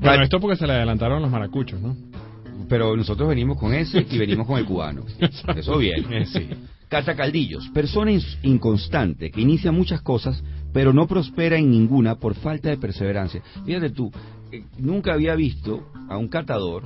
Bueno, 0.00 0.22
esto 0.22 0.40
porque 0.40 0.56
se 0.56 0.66
le 0.66 0.72
adelantaron 0.72 1.20
los 1.20 1.30
maracuchos, 1.30 1.78
¿no? 1.82 1.94
Pero 2.66 2.96
nosotros 2.96 3.28
venimos 3.28 3.58
con 3.58 3.74
ese 3.74 4.06
y 4.10 4.16
venimos 4.16 4.46
con 4.46 4.58
el 4.58 4.64
cubano. 4.64 5.04
Eso 5.54 5.76
bien. 5.76 6.10
Eh, 6.10 6.24
sí. 6.24 6.48
Catacaldillos, 6.88 7.68
persona 7.74 8.12
inconstante 8.42 9.30
que 9.30 9.42
inicia 9.42 9.70
muchas 9.70 10.00
cosas 10.00 10.42
pero 10.72 10.92
no 10.92 11.06
prospera 11.06 11.58
en 11.58 11.70
ninguna 11.70 12.14
por 12.14 12.34
falta 12.36 12.70
de 12.70 12.76
perseverancia. 12.76 13.42
Fíjate 13.66 13.90
tú, 13.90 14.10
eh, 14.52 14.62
nunca 14.78 15.12
había 15.12 15.34
visto 15.34 15.90
a 16.08 16.16
un 16.16 16.28
catador 16.28 16.84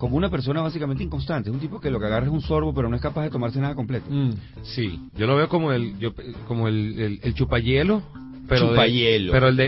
como 0.00 0.16
una 0.16 0.30
persona 0.30 0.62
básicamente 0.62 1.04
inconstante. 1.04 1.50
Es 1.50 1.54
un 1.54 1.60
tipo 1.60 1.78
que 1.78 1.90
lo 1.90 2.00
que 2.00 2.06
agarra 2.06 2.24
es 2.26 2.32
un 2.32 2.40
sorbo 2.40 2.72
pero 2.74 2.88
no 2.88 2.96
es 2.96 3.02
capaz 3.02 3.22
de 3.24 3.30
tomarse 3.30 3.60
nada 3.60 3.74
completo. 3.74 4.06
Mm. 4.10 4.30
Sí, 4.62 4.98
yo 5.14 5.26
lo 5.26 5.36
veo 5.36 5.48
como 5.50 5.72
el, 5.72 5.98
yo, 5.98 6.12
como 6.48 6.66
el, 6.68 6.98
el, 6.98 7.20
el 7.22 7.34
chupayelo. 7.34 8.02
Pero 8.48 8.62
de- 8.64 8.70
Chupayelo, 8.72 9.30
pero 9.32 9.48
el 9.48 9.56
de, 9.56 9.66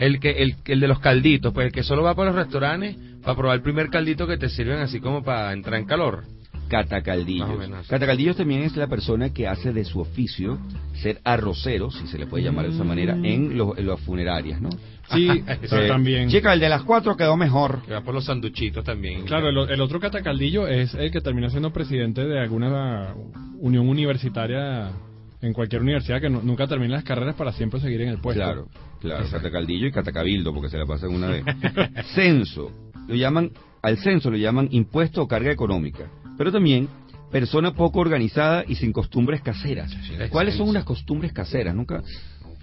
el- 0.00 0.20
que, 0.20 0.30
el, 0.42 0.56
el 0.66 0.80
de 0.80 0.88
los 0.88 0.98
calditos, 0.98 1.54
pues 1.54 1.68
el 1.68 1.72
que 1.72 1.82
solo 1.84 2.02
va 2.02 2.14
para 2.14 2.30
los 2.30 2.36
restaurantes 2.36 2.96
para 3.22 3.34
probar 3.36 3.56
el 3.56 3.62
primer 3.62 3.88
caldito 3.90 4.26
que 4.26 4.36
te 4.36 4.48
sirven 4.50 4.78
así 4.80 5.00
como 5.00 5.22
para 5.22 5.52
entrar 5.54 5.78
en 5.80 5.86
calor. 5.86 6.24
Catacaldillos. 6.70 7.58
Menos. 7.58 7.86
Catacaldillos 7.88 8.36
también 8.36 8.62
es 8.62 8.76
la 8.76 8.86
persona 8.86 9.32
que 9.32 9.46
hace 9.48 9.72
de 9.72 9.84
su 9.84 10.00
oficio 10.00 10.58
ser 10.94 11.20
arrocero, 11.24 11.90
si 11.90 12.06
se 12.06 12.16
le 12.18 12.26
puede 12.26 12.44
llamar 12.44 12.66
de 12.66 12.74
esa 12.74 12.84
manera, 12.84 13.14
en, 13.14 13.56
los- 13.58 13.76
en 13.76 13.86
las 13.86 14.00
funerarias, 14.00 14.60
¿no? 14.60 14.70
Sí, 15.12 15.28
Eso 15.62 15.78
Eh, 15.80 15.88
también. 15.88 16.28
Chica, 16.28 16.52
el 16.52 16.60
de 16.60 16.68
las 16.68 16.82
cuatro 16.84 17.16
quedó 17.16 17.36
mejor. 17.36 17.82
Que 17.82 17.92
va 17.94 18.00
por 18.02 18.14
los 18.14 18.24
sanduchitos 18.24 18.84
también. 18.84 19.24
Claro, 19.24 19.48
el, 19.48 19.70
el 19.70 19.80
otro 19.80 19.98
catacaldillo 20.00 20.66
es 20.68 20.94
el 20.94 21.10
que 21.10 21.20
termina 21.20 21.50
siendo 21.50 21.72
presidente 21.72 22.24
de 22.24 22.38
alguna 22.40 23.14
unión 23.58 23.88
universitaria 23.88 24.90
en 25.42 25.52
cualquier 25.52 25.82
universidad 25.82 26.20
que 26.20 26.28
nu- 26.30 26.42
nunca 26.42 26.66
termina 26.66 26.94
las 26.94 27.04
carreras 27.04 27.34
para 27.34 27.52
siempre 27.52 27.80
seguir 27.80 28.02
en 28.02 28.10
el 28.10 28.18
puesto. 28.18 28.42
Claro, 28.42 28.68
claro, 29.00 29.24
catacaldillo 29.30 29.86
y 29.86 29.90
catacabildo, 29.92 30.52
porque 30.54 30.68
se 30.68 30.78
la 30.78 30.86
pasan 30.86 31.10
una 31.14 31.28
vez. 31.28 31.44
censo, 32.14 32.70
lo 33.08 33.14
llaman, 33.14 33.50
al 33.82 33.96
censo 33.98 34.30
lo 34.30 34.36
llaman 34.36 34.68
impuesto 34.70 35.22
o 35.22 35.26
carga 35.28 35.50
económica, 35.50 36.04
pero 36.40 36.50
también 36.50 36.88
persona 37.30 37.74
poco 37.74 38.00
organizada 38.00 38.64
y 38.66 38.74
sin 38.74 38.94
costumbres 38.94 39.42
caseras. 39.42 39.94
¿Cuáles 40.30 40.54
son 40.54 40.70
unas 40.70 40.84
costumbres 40.84 41.34
caseras? 41.34 41.74
Nunca, 41.74 42.02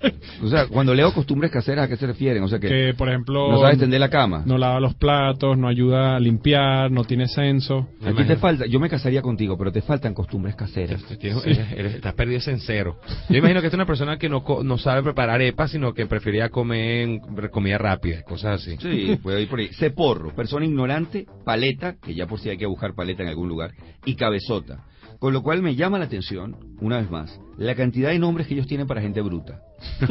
o 0.43 0.47
sea, 0.47 0.67
cuando 0.67 0.93
leo 0.93 1.13
costumbres 1.13 1.51
caseras, 1.51 1.85
¿a 1.85 1.87
qué 1.87 1.97
se 1.97 2.05
refieren? 2.07 2.43
O 2.43 2.47
sea, 2.47 2.59
que, 2.59 2.67
Que, 2.67 2.93
por 2.97 3.09
ejemplo, 3.09 3.51
no 3.51 3.59
sabes 3.59 3.77
tender 3.79 3.99
la 3.99 4.09
cama. 4.09 4.43
no 4.45 4.57
lava 4.57 4.79
los 4.79 4.93
platos, 4.95 5.57
no 5.57 5.67
ayuda 5.67 6.15
a 6.15 6.19
limpiar, 6.19 6.91
no 6.91 7.03
tiene 7.03 7.27
censo. 7.27 7.87
Aquí 8.01 8.05
te 8.05 8.09
imagino. 8.11 8.35
falta, 8.37 8.65
yo 8.67 8.79
me 8.79 8.89
casaría 8.89 9.21
contigo, 9.21 9.57
pero 9.57 9.71
te 9.71 9.81
faltan 9.81 10.13
costumbres 10.13 10.55
caseras. 10.55 11.03
Te- 11.05 11.17
te- 11.17 11.29
eres- 11.29 11.71
eres- 11.75 11.95
estás 11.95 12.13
perdido 12.13 12.39
en 12.47 12.59
cero. 12.59 12.97
Yo 13.29 13.37
imagino 13.37 13.61
que 13.61 13.67
esta 13.67 13.75
es 13.75 13.79
una 13.79 13.85
persona 13.87 14.17
que 14.17 14.29
no, 14.29 14.43
co- 14.43 14.63
no 14.63 14.77
sabe 14.77 15.03
preparar 15.03 15.35
arepas, 15.35 15.71
sino 15.71 15.93
que 15.93 16.05
prefería 16.05 16.49
comer 16.49 17.19
comida 17.51 17.77
rápida, 17.77 18.21
cosas 18.23 18.61
así. 18.61 18.77
Sí, 18.77 19.17
puede 19.21 19.41
ir 19.41 19.49
por 19.49 19.59
ahí. 19.59 19.69
Ceporro, 19.69 20.35
persona 20.35 20.65
ignorante, 20.65 21.25
paleta, 21.45 21.95
que 22.01 22.13
ya 22.13 22.27
por 22.27 22.39
si 22.39 22.49
hay 22.49 22.57
que 22.57 22.65
buscar 22.65 22.93
paleta 22.93 23.23
en 23.23 23.29
algún 23.29 23.49
lugar, 23.49 23.71
y 24.05 24.15
cabezota. 24.15 24.83
Con 25.19 25.33
lo 25.33 25.41
cual 25.41 25.61
me 25.63 25.75
llama 25.75 25.97
la 25.99 26.05
atención, 26.05 26.55
una 26.79 26.97
vez 26.97 27.09
más, 27.09 27.39
la 27.57 27.73
cantidad 27.75 28.09
de 28.09 28.19
nombres 28.19 28.47
que 28.47 28.53
ellos 28.53 28.67
tienen 28.67 28.85
para 28.87 29.01
gente 29.01 29.21
bruta 29.21 29.61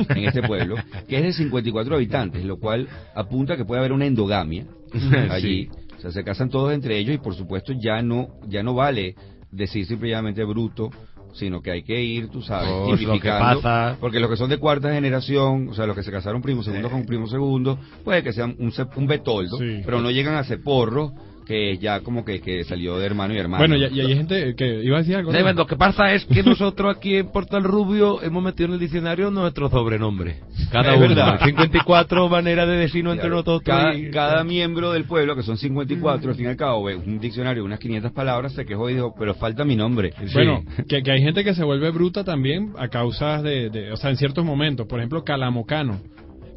en 0.09 0.25
este 0.25 0.43
pueblo, 0.43 0.77
que 1.09 1.17
es 1.19 1.23
de 1.23 1.33
54 1.33 1.95
habitantes, 1.95 2.45
lo 2.45 2.59
cual 2.59 2.89
apunta 3.15 3.57
que 3.57 3.65
puede 3.65 3.81
haber 3.81 3.93
una 3.93 4.07
endogamia 4.07 4.67
allí. 5.31 5.69
O 5.97 6.01
sea, 6.01 6.11
se 6.11 6.25
casan 6.25 6.51
todos 6.51 6.73
entre 6.73 6.99
ellos 6.99 7.15
y 7.15 7.19
por 7.19 7.35
supuesto 7.35 7.73
ya 7.73 8.03
no, 8.03 8.29
ya 8.49 8.63
no 8.63 8.75
vale 8.75 9.15
decir 9.51 9.87
simplemente 9.87 10.45
bruto, 10.45 10.91
sino 11.35 11.61
que 11.61 11.71
hay 11.71 11.83
que 11.83 12.03
ir, 12.03 12.29
tú 12.29 12.43
sabes, 12.43 12.69
que 12.87 12.97
tipificando, 12.97 13.61
porque 14.01 14.19
los 14.21 14.29
que 14.31 14.37
son 14.37 14.51
de 14.51 14.59
cuarta 14.59 14.93
generación, 14.93 15.69
o 15.69 15.75
sea, 15.75 15.87
los 15.87 15.95
que 15.95 16.03
se 16.03 16.11
casaron 16.11 16.43
primo 16.43 16.63
segundo 16.63 16.91
con 16.91 17.05
primo 17.07 17.27
segundo, 17.29 17.79
puede 18.05 18.23
que 18.23 18.33
sean 18.33 18.57
un, 18.59 18.73
un 18.97 19.07
betoldo, 19.07 19.59
Sí. 19.59 19.83
pero 19.85 20.01
no 20.01 20.11
llegan 20.11 20.35
a 20.35 20.45
ceporro, 20.45 21.13
que 21.47 21.79
ya 21.79 22.01
como 22.01 22.25
que, 22.25 22.41
que 22.41 22.65
salió 22.65 22.99
de 22.99 23.07
hermano 23.07 23.33
y 23.33 23.39
hermano. 23.39 23.61
Bueno, 23.67 23.77
y, 23.77 23.87
y 23.97 24.01
hay 24.01 24.17
gente 24.17 24.55
que 24.57 24.83
iba 24.85 24.97
a 24.97 25.01
decir 25.01 25.17
algo. 25.17 25.33
lo 25.33 25.67
que 25.67 25.77
pasa 25.77 26.13
es 26.13 26.25
que 26.27 26.43
nosotros 26.43 26.97
aquí 26.97 27.17
en 27.17 27.31
Portal 27.31 27.63
Rubio 27.65 28.21
hemos 28.23 28.43
metido 28.43 28.67
en 28.69 28.75
el 28.75 28.81
diccionario 28.81 29.31
nuestro 29.31 29.71
sobrenombre. 29.71 30.41
Cada 30.73 30.91
Es 30.95 30.99
uno. 30.99 31.09
verdad. 31.09 31.41
54 31.45 32.29
maneras 32.29 32.67
de 32.69 32.77
decirnos 32.77 33.15
entre 33.15 33.29
Claro, 33.29 33.37
nosotros. 33.37 33.63
cada, 33.65 33.95
y- 33.95 34.11
cada 34.11 34.45
miembro 34.45 34.93
del 34.93 35.05
pueblo, 35.05 35.37
que 35.37 35.43
son 35.43 35.57
54, 35.57 36.31
al 36.31 36.37
fin 36.37 36.47
y 36.47 36.49
al 36.49 36.57
cabo, 36.57 36.85
ve 36.85 36.97
un 36.97 37.19
diccionario 37.21 37.63
de 37.63 37.67
unas 37.67 37.79
500 37.79 38.13
palabras, 38.13 38.53
se 38.53 38.65
quejó 38.67 38.91
y 38.91 38.95
dijo, 38.95 39.15
pero 39.19 39.35
falta 39.35 39.65
mi 39.65 39.77
nombre. 39.77 40.13
Bueno, 40.35 40.63
que, 40.89 41.03
que 41.03 41.11
hay 41.13 41.23
gente 41.23 41.45
que 41.45 41.55
se 41.55 41.65
vuelve 41.65 41.91
bruta 41.91 42.25
también 42.25 42.73
a 42.79 42.89
causas 42.89 43.43
de, 43.43 43.71
de- 43.71 43.93
o 43.93 43.97
sea, 43.97 44.11
en 44.11 44.17
ciertos 44.17 44.45
momentos. 44.45 44.87
Por 44.87 44.99
ejemplo, 44.99 45.23
Calamocano, 45.25 46.01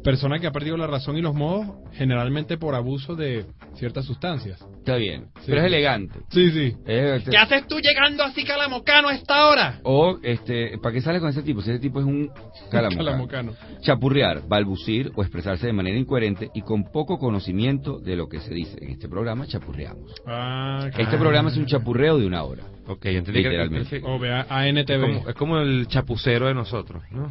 persona 0.02 0.38
que 0.38 0.46
ha 0.46 0.50
perdido 0.52 0.76
la 0.76 0.86
razón 0.86 1.16
y 1.16 1.20
los 1.22 1.34
modos, 1.34 1.66
generalmente 1.92 2.56
por 2.58 2.74
abuso 2.74 3.14
de 3.16 3.44
ciertas 3.74 4.04
sustancias. 4.06 4.64
Está 4.78 4.96
bien, 4.96 5.26
Sí. 5.40 5.46
pero 5.46 5.60
es 5.60 5.66
elegante. 5.66 6.18
Sí, 6.30 6.50
sí. 6.50 6.76
Es, 6.86 7.18
este, 7.18 7.30
¿Qué 7.30 7.36
haces 7.36 7.66
tú 7.68 7.78
llegando 7.80 8.22
así 8.24 8.44
calamocano 8.44 9.08
a 9.08 9.14
esta 9.14 9.46
hora? 9.46 9.80
o, 9.84 10.18
este, 10.22 10.78
¿para 10.78 10.94
qué 10.94 11.00
sales 11.02 11.20
con 11.20 11.30
ese 11.30 11.42
tipo? 11.42 11.60
Si 11.62 11.70
ese 11.70 11.78
tipo 11.80 12.00
es 12.00 12.06
un 12.06 12.30
calamocano. 12.70 13.04
Calamocano. 13.04 13.52
Chapurrear, 13.82 14.42
balbucir 14.48 15.12
o 15.14 15.22
expresarse 15.22 15.66
de 15.66 15.72
manera 15.72 15.96
incoherente 15.98 16.50
y 16.54 16.62
con 16.62 16.84
poco 16.90 17.18
conocimiento 17.18 17.98
de 18.00 18.16
lo 18.16 18.28
que 18.28 18.40
se 18.40 18.54
dice. 18.54 18.78
En 18.82 18.90
este 18.90 19.08
programa 19.08 19.46
chapurreamos. 19.46 20.14
Ah, 20.26 20.88
Este 20.96 21.18
programa 21.18 21.50
es 21.50 21.56
un 21.56 21.66
chapurreo 21.66 22.18
de 22.18 22.26
una 22.26 22.42
hora. 22.42 22.64
Ok, 22.86 23.06
entendí 23.06 23.42
que- 23.42 23.48
Literalmente. 23.50 24.00
O 24.04 24.18
vea 24.18 24.40
Es 24.42 24.46
ANTV. 24.50 25.00
como, 25.00 25.28
es 25.28 25.34
como 25.36 25.58
el 25.58 25.86
chapucero 25.86 26.46
de 26.46 26.54
nosotros, 26.54 27.02
¿no? 27.10 27.30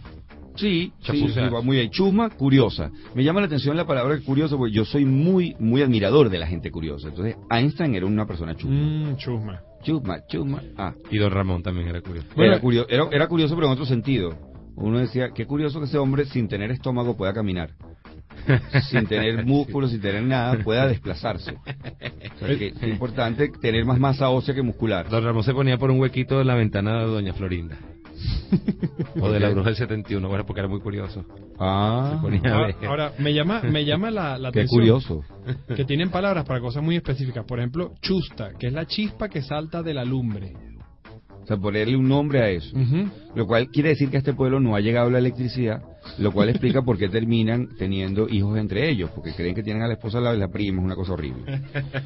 Sí, 0.60 0.92
muy 1.64 1.78
bien. 1.78 1.90
Chusma, 1.90 2.30
curiosa. 2.30 2.92
Me 3.16 3.24
llama 3.24 3.40
la 3.40 3.48
atención 3.48 3.78
la 3.78 3.86
palabra 3.86 4.20
curioso 4.20 4.58
porque 4.58 4.74
yo 4.74 4.86
soy 4.86 5.06
muy, 5.06 5.56
muy 5.60 5.82
admirador 5.82 6.30
de 6.30 6.38
la 6.38 6.48
gente 6.48 6.70
curiosa. 6.72 7.08
Entonces, 7.08 7.38
Einstein 7.50 7.96
era 7.96 8.06
una 8.06 8.26
persona 8.26 8.56
chusma. 8.56 8.76
Mmm, 8.76 9.16
chusma. 9.18 9.62
Chusma, 9.84 10.26
chusma. 10.28 10.62
Ah, 10.78 10.94
Y 11.10 11.18
don 11.18 11.32
Ramón 11.32 11.64
también 11.64 11.88
era 11.88 12.02
curioso. 12.02 12.28
Bueno, 12.36 12.52
era, 12.54 12.62
curioso, 12.62 12.90
era, 12.90 13.08
era 13.12 13.28
curioso, 13.28 13.56
pero 13.56 13.68
en 13.68 13.74
otro 13.74 13.86
sentido. 13.86 14.36
Uno 14.76 15.00
decía, 15.00 15.30
qué 15.34 15.46
curioso 15.46 15.80
que 15.80 15.86
ese 15.86 15.98
hombre 15.98 16.26
sin 16.26 16.48
tener 16.48 16.72
estómago 16.72 17.16
pueda 17.16 17.34
caminar. 17.34 17.72
sin 18.90 19.06
tener 19.08 19.46
músculos, 19.46 19.92
sin 19.92 20.02
tener 20.02 20.24
nada, 20.24 20.62
pueda 20.64 20.88
desplazarse. 20.88 21.52
O 21.52 22.40
sea, 22.40 22.58
que 22.58 22.68
es 22.68 22.84
importante 22.84 23.50
tener 23.62 23.86
más 23.86 24.00
masa 24.00 24.30
ósea 24.30 24.56
que 24.56 24.62
muscular. 24.62 25.10
Don 25.10 25.24
Ramón 25.24 25.44
se 25.44 25.54
ponía 25.54 25.78
por 25.78 25.92
un 25.92 26.00
huequito 26.00 26.38
de 26.38 26.46
la 26.46 26.56
ventana 26.56 27.00
de 27.00 27.06
Doña 27.06 27.34
Florinda. 27.34 27.78
O 29.22 29.32
de 29.32 29.40
la 29.40 29.50
bruja 29.50 29.68
del 29.70 29.76
71, 29.76 30.28
bueno, 30.28 30.46
porque 30.46 30.60
era 30.62 30.68
muy 30.70 30.80
curioso. 30.80 31.26
Ah, 31.60 32.12
Se 32.16 32.22
ponía 32.22 32.42
a 32.46 32.56
Ahora, 32.56 32.68
ver. 32.68 32.88
ahora, 32.88 33.14
me 33.20 33.34
llama, 33.34 33.62
me 33.64 33.86
llama 33.86 34.12
la, 34.12 34.38
la 34.38 34.52
qué 34.52 34.62
atención 34.62 34.80
curioso. 34.82 35.24
que 35.76 35.86
tienen 35.86 36.10
palabras 36.10 36.46
para 36.46 36.60
cosas 36.60 36.84
muy 36.84 36.96
específicas. 36.96 37.46
Por 37.46 37.60
ejemplo, 37.60 37.94
chusta, 38.02 38.52
que 38.60 38.68
es 38.68 38.74
la 38.74 38.86
chispa 38.86 39.30
que 39.30 39.42
salta 39.42 39.82
de 39.84 39.94
la 39.94 40.06
lumbre. 40.06 40.54
Sea, 41.50 41.58
ponerle 41.58 41.98
un 41.98 42.08
nombre 42.08 42.42
a 42.44 42.50
eso. 42.50 42.78
Lo 43.36 43.48
cual 43.48 43.70
quiere 43.70 43.90
decir 43.90 44.10
que 44.10 44.18
a 44.18 44.20
este 44.20 44.34
pueblo 44.34 44.60
no 44.60 44.76
ha 44.76 44.80
llegado 44.82 45.10
la 45.10 45.18
electricidad, 45.18 45.82
lo 46.20 46.32
cual 46.32 46.50
explica 46.50 46.84
por 46.84 46.98
qué 46.98 47.10
terminan 47.10 47.70
teniendo 47.78 48.30
hijos 48.30 48.56
entre 48.60 48.88
ellos, 48.88 49.10
porque 49.16 49.34
creen 49.34 49.56
que 49.56 49.64
tienen 49.64 49.82
a 49.82 49.88
la 49.88 49.94
esposa 49.94 50.22
de 50.22 50.38
la 50.38 50.48
prima, 50.50 50.80
es 50.80 50.86
una 50.86 50.96
cosa 50.96 51.14
horrible. 51.14 51.62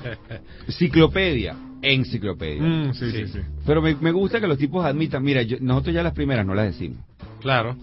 Ciclopedia, 0.70 1.56
enciclopedia. 1.82 2.62
Mm, 2.64 2.94
sí, 2.94 3.12
sí, 3.12 3.28
Sí. 3.28 3.34
sí. 3.34 3.40
Pero 3.66 3.82
me, 3.82 3.96
me 3.96 4.12
gusta 4.12 4.40
que 4.40 4.48
los 4.48 4.58
tipos 4.58 4.86
admitan, 4.86 5.22
mira, 5.24 5.42
yo- 5.42 5.58
nosotros 5.60 5.94
ya 5.94 6.04
las 6.04 6.14
primeras 6.14 6.46
no 6.46 6.54
las 6.56 6.68
decimos. 6.68 7.00
Claro. 7.42 7.76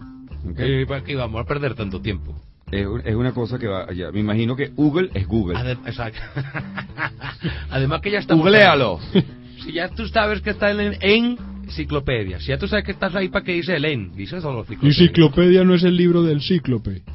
¿ok? 0.50 0.60
¿Y 0.60 0.84
para 0.86 1.04
qué 1.04 1.12
íbamos 1.12 1.40
a 1.42 1.44
perder 1.46 1.74
tanto 1.74 2.00
tiempo? 2.00 2.34
Es, 2.70 2.86
un- 2.86 3.02
es 3.04 3.14
una 3.14 3.32
cosa 3.32 3.58
que 3.58 3.66
va 3.66 3.84
allá. 3.84 4.10
Me 4.12 4.20
imagino 4.20 4.56
que 4.56 4.68
Google 4.68 5.10
es 5.12 5.26
Google. 5.26 5.58
Adem- 5.58 5.86
exacto. 5.86 6.20
Además 7.70 8.00
que 8.00 8.10
ya 8.12 8.18
estamos... 8.20 8.44
Googlealo. 8.44 8.98
Si 9.62 9.72
ya 9.74 9.90
tú 9.90 10.08
sabes 10.08 10.40
que 10.40 10.48
está 10.50 10.70
en, 10.70 10.96
en 11.02 11.36
enciclopedia, 11.70 12.40
si 12.40 12.48
ya 12.48 12.58
tú 12.58 12.68
sabes 12.68 12.84
que 12.84 12.92
estás 12.92 13.14
ahí 13.14 13.28
para 13.28 13.44
que 13.44 13.52
dice 13.52 13.76
el 13.76 13.84
en, 13.84 14.12
dice 14.12 14.40
solo 14.40 14.60
enciclopedia. 14.60 15.06
ciclopedia 15.06 15.64
no 15.64 15.74
es 15.74 15.84
el 15.84 15.96
libro 15.96 16.22
del 16.22 16.40
cíclope. 16.42 17.02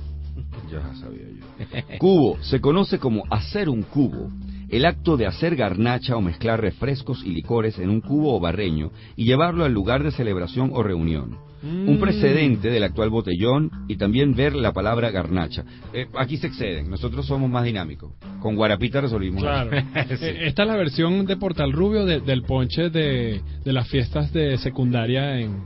Ya 0.72 0.82
sabía 0.96 1.28
yo. 1.30 1.98
Cubo 2.00 2.42
se 2.42 2.60
conoce 2.60 2.98
como 2.98 3.24
hacer 3.30 3.70
un 3.70 3.84
cubo. 3.84 4.32
El 4.68 4.86
acto 4.86 5.16
de 5.16 5.28
hacer 5.28 5.56
garnacha 5.56 6.16
o 6.16 6.22
mezclar 6.22 6.60
refrescos 6.60 7.24
y 7.24 7.30
licores 7.30 7.78
en 7.78 7.90
un 7.90 8.02
cubo 8.02 8.36
o 8.36 8.40
barreño 8.40 8.92
y 9.16 9.26
llevarlo 9.26 9.64
al 9.64 9.74
lugar 9.74 10.04
de 10.04 10.12
celebración 10.12 10.72
o 10.74 10.82
reunión. 10.82 11.38
Un 11.66 11.96
Mm. 11.96 12.00
precedente 12.00 12.70
del 12.70 12.84
actual 12.84 13.10
botellón 13.10 13.72
y 13.88 13.96
también 13.98 14.36
ver 14.36 14.54
la 14.56 14.72
palabra 14.72 15.10
garnacha. 15.10 15.64
Eh, 15.94 16.06
aquí 16.18 16.38
se 16.38 16.48
exceden, 16.48 16.90
nosotros 16.90 17.26
somos 17.26 17.50
más 17.50 17.64
dinámicos. 17.64 18.14
Con 18.40 18.56
Guarapita 18.56 19.02
resolvimos. 19.02 19.42
Claro. 19.42 19.72
Sí. 20.18 20.26
Eh, 20.26 20.48
Esta 20.48 20.62
es 20.64 20.68
la 20.68 20.76
versión 20.76 21.26
de 21.26 21.38
Portal 21.38 21.72
Rubio 21.72 22.06
de- 22.06 22.20
del 22.22 22.44
ponche 22.44 22.90
de, 22.92 23.42
de 23.64 23.74
las 23.74 23.88
fiestas 23.90 24.32
de 24.32 24.58
secundaria 24.60 25.40
en, 25.40 25.64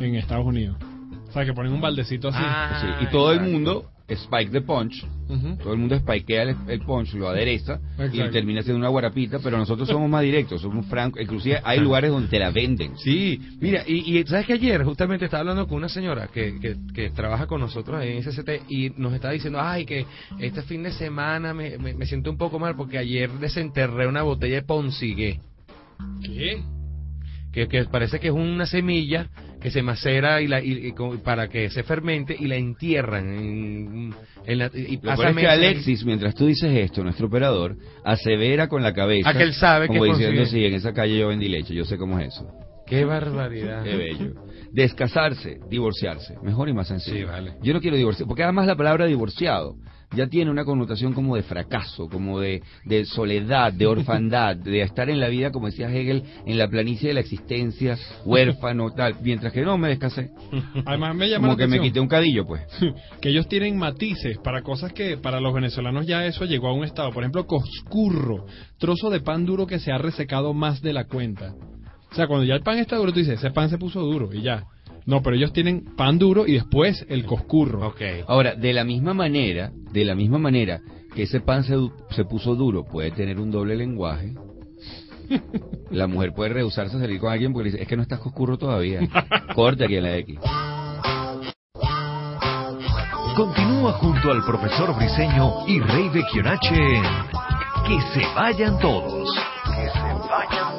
en 0.00 0.14
Estados 0.14 0.46
Unidos. 0.46 0.76
O 1.28 1.32
sea, 1.32 1.44
que 1.44 1.52
ponen 1.52 1.72
un 1.72 1.80
baldecito 1.80 2.28
así. 2.28 2.38
Ah. 2.40 2.78
Sí, 3.00 3.04
y 3.06 3.10
todo 3.10 3.32
el 3.32 3.40
mundo 3.40 3.90
spike 4.08 4.50
the 4.50 4.60
punch. 4.60 5.04
Ujú. 5.28 5.56
Todo 5.56 5.72
el 5.72 5.78
mundo 5.78 5.98
spikea 5.98 6.42
el, 6.42 6.56
el 6.68 6.80
punch, 6.80 7.14
lo 7.14 7.28
adereza 7.28 7.80
y 8.12 8.18
termina 8.30 8.62
siendo 8.62 8.78
una 8.78 8.88
guarapita, 8.88 9.38
pero 9.38 9.56
nosotros 9.56 9.88
somos 9.88 10.10
más 10.10 10.22
directos, 10.22 10.60
somos 10.60 10.86
francos. 10.86 11.22
Inclusive 11.22 11.60
hay 11.64 11.80
lugares 11.80 12.10
donde 12.10 12.28
te 12.28 12.38
la 12.38 12.50
venden. 12.50 12.96
Sí, 12.98 13.40
mira, 13.60 13.82
y, 13.86 14.18
y 14.18 14.24
sabes 14.26 14.46
que 14.46 14.54
ayer 14.54 14.84
justamente 14.84 15.24
estaba 15.24 15.40
hablando 15.40 15.66
con 15.66 15.78
una 15.78 15.88
señora 15.88 16.28
que, 16.28 16.58
que, 16.60 16.76
que 16.94 17.10
trabaja 17.10 17.46
con 17.46 17.60
nosotros 17.60 18.02
en 18.04 18.22
SCT 18.22 18.68
y 18.68 18.90
nos 18.96 19.14
estaba 19.14 19.32
diciendo, 19.32 19.60
ay, 19.60 19.86
que 19.86 20.04
este 20.38 20.62
fin 20.62 20.82
de 20.82 20.92
semana 20.92 21.54
me, 21.54 21.78
me, 21.78 21.94
me 21.94 22.06
siento 22.06 22.30
un 22.30 22.36
poco 22.36 22.58
mal 22.58 22.76
porque 22.76 22.98
ayer 22.98 23.30
desenterré 23.32 24.06
una 24.06 24.22
botella 24.22 24.56
de 24.56 24.62
Ponsigué, 24.62 25.40
¿Qué? 26.22 26.62
Que, 27.52 27.68
que 27.68 27.84
parece 27.84 28.18
que 28.18 28.28
es 28.28 28.32
una 28.34 28.66
semilla 28.66 29.28
que 29.60 29.70
se 29.70 29.82
macera 29.82 30.40
y 30.40 30.48
la, 30.48 30.60
y- 30.62 30.92
para 31.22 31.48
que 31.48 31.70
se 31.70 31.82
fermente 31.82 32.34
y 32.38 32.46
la 32.46 32.56
entierran 32.56 33.28
en, 33.28 34.14
en 34.46 34.58
la, 34.58 34.70
y 34.74 34.96
pasa 34.96 35.28
es 35.30 35.36
que 35.36 35.46
Alexis, 35.46 36.04
mientras 36.04 36.34
tú 36.34 36.46
dices 36.46 36.72
esto, 36.74 37.04
nuestro 37.04 37.26
operador, 37.26 37.76
asevera 38.04 38.68
con 38.68 38.82
la 38.82 38.92
cabeza. 38.92 39.28
Ah, 39.28 39.34
que 39.34 39.42
él 39.42 39.54
sabe 39.54 39.86
como 39.86 40.02
que 40.02 40.10
diciendo, 40.10 40.46
sí, 40.46 40.64
en 40.64 40.74
esa 40.74 40.92
calle 40.92 41.18
yo 41.18 41.28
vendí 41.28 41.48
leche, 41.48 41.74
yo 41.74 41.84
sé 41.84 41.96
cómo 41.98 42.18
es 42.18 42.34
eso. 42.34 42.48
Qué 42.86 43.04
barbaridad. 43.04 43.84
Qué 43.84 43.96
bello. 43.96 44.34
Descasarse, 44.72 45.60
divorciarse. 45.70 46.36
Mejor 46.42 46.68
y 46.68 46.72
más 46.72 46.88
sencillo. 46.88 47.16
Sí, 47.18 47.24
vale. 47.24 47.52
Yo 47.62 47.72
no 47.74 47.80
quiero 47.80 47.96
divorciar, 47.96 48.26
porque 48.26 48.42
además 48.42 48.66
la 48.66 48.74
palabra 48.76 49.06
divorciado 49.06 49.76
ya 50.14 50.26
tiene 50.26 50.50
una 50.50 50.64
connotación 50.64 51.12
como 51.12 51.36
de 51.36 51.42
fracaso, 51.42 52.08
como 52.08 52.40
de, 52.40 52.62
de 52.84 53.04
soledad, 53.04 53.72
de 53.72 53.86
orfandad, 53.86 54.56
de 54.56 54.82
estar 54.82 55.10
en 55.10 55.20
la 55.20 55.28
vida, 55.28 55.50
como 55.50 55.66
decía 55.66 55.90
Hegel, 55.90 56.22
en 56.46 56.58
la 56.58 56.68
planicie 56.68 57.08
de 57.08 57.14
la 57.14 57.20
existencia, 57.20 57.98
huérfano, 58.24 58.90
tal. 58.90 59.16
Mientras 59.22 59.52
que 59.52 59.62
no 59.62 59.78
me 59.78 59.88
descasé. 59.88 60.30
Además 60.84 61.14
me 61.14 61.28
llama 61.28 61.48
Como 61.48 61.58
la 61.58 61.64
que 61.64 61.70
me 61.70 61.80
quité 61.80 62.00
un 62.00 62.08
cadillo, 62.08 62.46
pues. 62.46 62.62
que 63.20 63.30
ellos 63.30 63.48
tienen 63.48 63.76
matices 63.78 64.38
para 64.38 64.62
cosas 64.62 64.92
que 64.92 65.16
para 65.16 65.40
los 65.40 65.54
venezolanos 65.54 66.06
ya 66.06 66.26
eso 66.26 66.44
llegó 66.44 66.68
a 66.68 66.74
un 66.74 66.84
estado. 66.84 67.10
Por 67.10 67.22
ejemplo, 67.22 67.46
coscurro, 67.46 68.46
trozo 68.78 69.10
de 69.10 69.20
pan 69.20 69.46
duro 69.46 69.66
que 69.66 69.78
se 69.78 69.92
ha 69.92 69.98
resecado 69.98 70.54
más 70.54 70.82
de 70.82 70.92
la 70.92 71.04
cuenta. 71.04 71.54
O 72.10 72.14
sea, 72.14 72.26
cuando 72.26 72.44
ya 72.44 72.54
el 72.54 72.62
pan 72.62 72.78
está 72.78 72.96
duro, 72.96 73.12
tú 73.12 73.20
dices, 73.20 73.38
ese 73.38 73.50
pan 73.50 73.70
se 73.70 73.78
puso 73.78 74.00
duro 74.00 74.32
y 74.32 74.42
ya. 74.42 74.64
No, 75.06 75.22
pero 75.22 75.36
ellos 75.36 75.52
tienen 75.52 75.84
pan 75.96 76.18
duro 76.18 76.46
y 76.46 76.52
después 76.54 77.04
el 77.08 77.24
coscurro. 77.26 77.88
Ok. 77.88 78.00
Ahora, 78.28 78.54
de 78.54 78.72
la 78.72 78.84
misma 78.84 79.14
manera, 79.14 79.72
de 79.92 80.04
la 80.04 80.14
misma 80.14 80.38
manera 80.38 80.80
que 81.14 81.24
ese 81.24 81.40
pan 81.40 81.64
se, 81.64 81.74
du- 81.74 81.92
se 82.10 82.24
puso 82.24 82.54
duro, 82.54 82.84
puede 82.84 83.10
tener 83.10 83.38
un 83.40 83.50
doble 83.50 83.76
lenguaje. 83.76 84.34
La 85.90 86.06
mujer 86.06 86.32
puede 86.34 86.52
rehusarse 86.54 86.96
a 86.96 87.00
salir 87.00 87.18
con 87.20 87.30
alguien 87.32 87.52
porque 87.52 87.64
le 87.68 87.70
dice, 87.72 87.82
es 87.82 87.88
que 87.88 87.96
no 87.96 88.02
estás 88.02 88.20
oscuro 88.24 88.56
todavía. 88.58 89.00
Corta 89.54 89.84
aquí 89.84 89.96
en 89.96 90.02
la 90.04 90.16
X. 90.18 90.38
Continúa 93.36 93.92
junto 93.94 94.30
al 94.30 94.44
profesor 94.44 94.94
Briseño 94.96 95.66
y 95.66 95.80
Rey 95.80 96.08
Vecchionache 96.10 96.74
en 96.74 97.02
Que 97.86 98.00
se 98.12 98.26
vayan 98.34 98.78
todos. 98.78 99.28
Que 99.64 99.88
se 99.88 100.00
vayan 100.28 100.72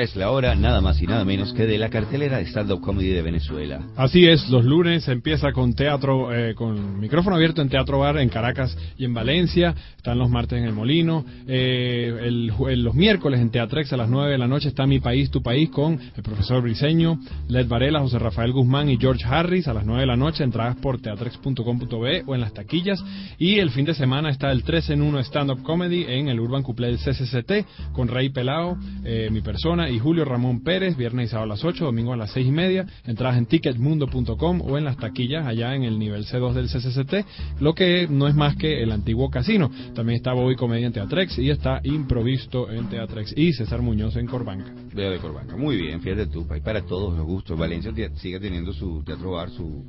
Es 0.00 0.16
la 0.16 0.30
hora 0.30 0.54
nada 0.54 0.80
más 0.80 0.98
y 1.02 1.06
nada 1.06 1.26
menos 1.26 1.52
que 1.52 1.66
de 1.66 1.76
la 1.76 1.90
cartelera 1.90 2.38
de 2.38 2.46
stand-up 2.46 2.80
comedy 2.80 3.08
de 3.10 3.20
Venezuela. 3.20 3.82
Así 3.96 4.26
es, 4.26 4.48
los 4.48 4.64
lunes 4.64 5.06
empieza 5.08 5.52
con 5.52 5.74
teatro, 5.74 6.34
eh, 6.34 6.54
con 6.54 6.98
micrófono 6.98 7.36
abierto 7.36 7.60
en 7.60 7.68
Teatro 7.68 7.98
Bar 7.98 8.16
en 8.16 8.30
Caracas 8.30 8.74
y 8.96 9.04
en 9.04 9.12
Valencia. 9.12 9.74
Están 9.98 10.16
los 10.18 10.30
martes 10.30 10.58
en 10.58 10.64
el 10.64 10.72
Molino. 10.72 11.26
Eh, 11.46 12.16
el 12.22 12.50
el- 12.70 12.82
los 12.82 12.94
miércoles 12.94 13.40
en 13.40 13.50
Teatrex 13.50 13.92
a 13.92 13.98
las 13.98 14.08
9 14.08 14.32
de 14.32 14.38
la 14.38 14.48
noche 14.48 14.68
está 14.68 14.86
Mi 14.86 15.00
País, 15.00 15.30
Tu 15.30 15.42
País 15.42 15.68
con 15.68 16.00
el 16.16 16.22
profesor 16.22 16.62
Briseño, 16.62 17.18
Led 17.48 17.68
Varela, 17.68 18.00
José 18.00 18.18
Rafael 18.18 18.52
Guzmán 18.52 18.88
y 18.88 18.96
George 18.96 19.24
Harris 19.26 19.68
a 19.68 19.74
las 19.74 19.84
9 19.84 20.00
de 20.00 20.06
la 20.06 20.16
noche. 20.16 20.44
Entradas 20.44 20.76
por 20.76 20.98
teatrex.com.be 21.02 22.22
o 22.26 22.34
en 22.34 22.40
las 22.40 22.54
taquillas. 22.54 23.04
Y 23.38 23.58
el 23.58 23.68
fin 23.70 23.84
de 23.84 23.92
semana 23.92 24.30
está 24.30 24.50
el 24.50 24.62
3 24.62 24.88
en 24.88 25.02
1 25.02 25.18
Stand-up 25.20 25.62
Comedy 25.62 26.04
en 26.08 26.28
el 26.28 26.40
Urban 26.40 26.62
Couplé 26.62 26.86
del 26.86 26.98
CCCT 26.98 27.92
con 27.92 28.08
Rey 28.08 28.30
Pelao, 28.30 28.78
eh, 29.04 29.28
mi 29.30 29.42
persona, 29.42 29.89
y 29.90 29.98
Julio 29.98 30.24
Ramón 30.24 30.62
Pérez, 30.62 30.96
viernes 30.96 31.26
y 31.26 31.30
sábado 31.30 31.44
a 31.52 31.54
las 31.54 31.64
8, 31.64 31.84
domingo 31.84 32.12
a 32.12 32.16
las 32.16 32.30
6 32.32 32.46
y 32.46 32.50
media. 32.52 32.86
Entradas 33.06 33.36
en 33.38 33.46
ticketmundo.com 33.46 34.60
o 34.62 34.78
en 34.78 34.84
las 34.84 34.96
taquillas 34.96 35.46
allá 35.46 35.74
en 35.74 35.84
el 35.84 35.98
nivel 35.98 36.24
C2 36.26 36.52
del 36.52 36.68
CCCT, 36.68 37.60
lo 37.60 37.74
que 37.74 38.06
no 38.08 38.28
es 38.28 38.34
más 38.34 38.56
que 38.56 38.82
el 38.82 38.92
antiguo 38.92 39.30
casino. 39.30 39.70
También 39.94 40.16
está 40.16 40.32
Bobby 40.32 40.56
Comedia 40.56 40.86
en 40.86 40.92
Teatrex 40.92 41.38
y 41.38 41.50
está 41.50 41.80
Improvisto 41.84 42.70
en 42.70 42.88
Teatrex 42.88 43.34
y 43.36 43.52
César 43.52 43.82
Muñoz 43.82 44.16
en 44.16 44.26
Corbanca. 44.26 44.72
Veo 44.94 45.10
de 45.10 45.18
Corbanca. 45.18 45.56
Muy 45.56 45.76
bien, 45.76 46.00
fíjate 46.00 46.26
tú, 46.26 46.46
hay 46.50 46.60
para 46.60 46.82
todos 46.82 47.16
los 47.16 47.26
gustos. 47.26 47.58
Valencia 47.58 47.92
sigue 48.16 48.40
teniendo 48.40 48.72
su 48.72 49.02
teatro 49.04 49.32
bar, 49.32 49.50
su, 49.50 49.84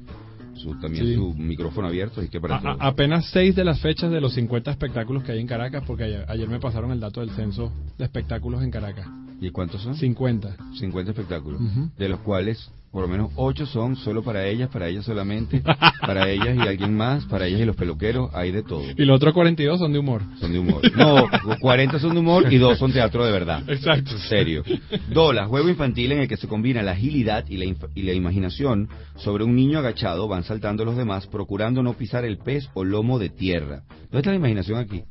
su 0.56 0.80
también 0.80 1.06
Sí. 1.06 1.16
su 1.16 1.34
micrófono 1.34 1.88
abierto, 1.88 2.22
así 2.22 2.30
que 2.30 2.40
para 2.40 2.58
A- 2.58 2.78
apenas 2.88 3.26
6 3.32 3.56
de 3.56 3.64
las 3.64 3.80
fechas 3.80 4.12
de 4.12 4.22
los 4.22 4.34
50 4.34 4.72
espectáculos 4.72 5.24
que 5.24 5.32
hay 5.32 5.40
en 5.40 5.48
Caracas, 5.48 5.84
porque 5.86 6.04
ayer, 6.04 6.26
ayer 6.28 6.48
me 6.48 6.60
pasaron 6.60 6.92
el 6.92 7.00
dato 7.00 7.22
del 7.22 7.32
censo 7.32 7.72
de 7.98 8.06
espectáculos 8.06 8.64
en 8.64 8.72
Caracas. 8.72 9.08
¿Y 9.42 9.50
cuántos 9.50 9.82
son? 9.82 9.96
50. 9.96 10.56
50 10.76 11.12
espectáculos, 11.12 11.60
de 11.98 12.08
los 12.08 12.20
cuales 12.20 12.72
por 12.92 13.04
lo 13.04 13.08
menos 13.08 13.32
ocho 13.38 13.66
son 13.66 13.96
solo 13.96 14.22
para 14.22 14.46
ellas, 14.46 14.70
para 14.70 14.90
ellas 14.90 15.06
solamente, 15.06 15.64
para 16.02 16.30
ellas 16.30 16.58
y 16.58 16.60
alguien 16.60 16.96
más, 16.96 17.26
para 17.26 17.48
ellas 17.48 17.62
y 17.62 17.66
los 17.66 17.76
peluqueros, 17.76 18.30
hay 18.34 18.52
de 18.52 18.64
todo. 18.64 18.84
Y 18.98 19.06
los 19.06 19.16
otros 19.16 19.34
42 19.34 19.80
son 19.80 19.94
de 19.94 20.00
humor. 20.00 20.22
Son 20.40 20.52
de 20.52 20.60
humor. 20.60 20.82
No, 20.96 21.26
40 21.60 22.00
son 22.00 22.14
de 22.14 22.20
humor 22.20 22.52
y 22.52 22.58
dos 22.58 22.78
son 22.78 22.92
teatro 22.92 23.26
de 23.26 23.32
verdad. 23.32 23.64
Exacto. 23.68 24.18
Serio. 24.30 24.64
Dola, 25.10 25.48
juego 25.48 25.70
infantil 25.70 26.12
en 26.12 26.20
el 26.20 26.28
que 26.28 26.38
se 26.38 26.50
combina 26.50 26.84
la 26.84 26.92
agilidad 26.92 27.46
y 27.48 27.58
la, 27.58 27.66
y 27.96 28.02
la 28.04 28.14
imaginación 28.14 28.90
sobre 29.16 29.46
un 29.46 29.56
niño 29.56 29.80
agachado, 29.80 30.28
van 30.28 30.44
saltando 30.44 30.84
los 30.84 30.98
demás, 30.98 31.28
procurando 31.28 31.82
no 31.82 31.94
pisar 31.94 32.26
el 32.26 32.38
pez 32.38 32.70
o 32.74 32.84
lomo 32.84 33.20
de 33.20 33.30
tierra. 33.30 33.84
¿Dónde 34.04 34.18
está 34.18 34.32
la 34.32 34.36
imaginación 34.36 34.78
aquí? 34.78 35.04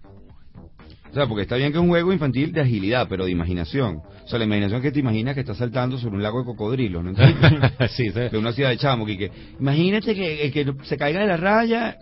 O 1.10 1.14
sea, 1.14 1.26
porque 1.26 1.42
está 1.42 1.56
bien 1.56 1.72
que 1.72 1.78
es 1.78 1.82
un 1.82 1.88
juego 1.88 2.12
infantil 2.12 2.52
de 2.52 2.60
agilidad, 2.60 3.06
pero 3.08 3.24
de 3.24 3.32
imaginación. 3.32 4.02
O 4.24 4.28
sea, 4.28 4.38
la 4.38 4.44
imaginación 4.44 4.80
que 4.80 4.92
te 4.92 5.00
imaginas 5.00 5.34
que 5.34 5.40
estás 5.40 5.58
saltando 5.58 5.98
sobre 5.98 6.16
un 6.16 6.22
lago 6.22 6.40
de 6.40 6.44
cocodrilos, 6.44 7.02
¿no 7.02 7.10
entiendes? 7.10 7.72
sí, 7.96 8.10
sí. 8.10 8.20
de 8.30 8.38
una 8.38 8.52
ciudad 8.52 8.70
de 8.70 8.76
chamo, 8.76 9.04
que, 9.04 9.18
que 9.18 9.30
imagínate 9.58 10.14
que 10.14 10.50
que 10.52 10.72
se 10.84 10.96
caiga 10.96 11.20
de 11.20 11.26
la 11.26 11.36
raya... 11.36 11.96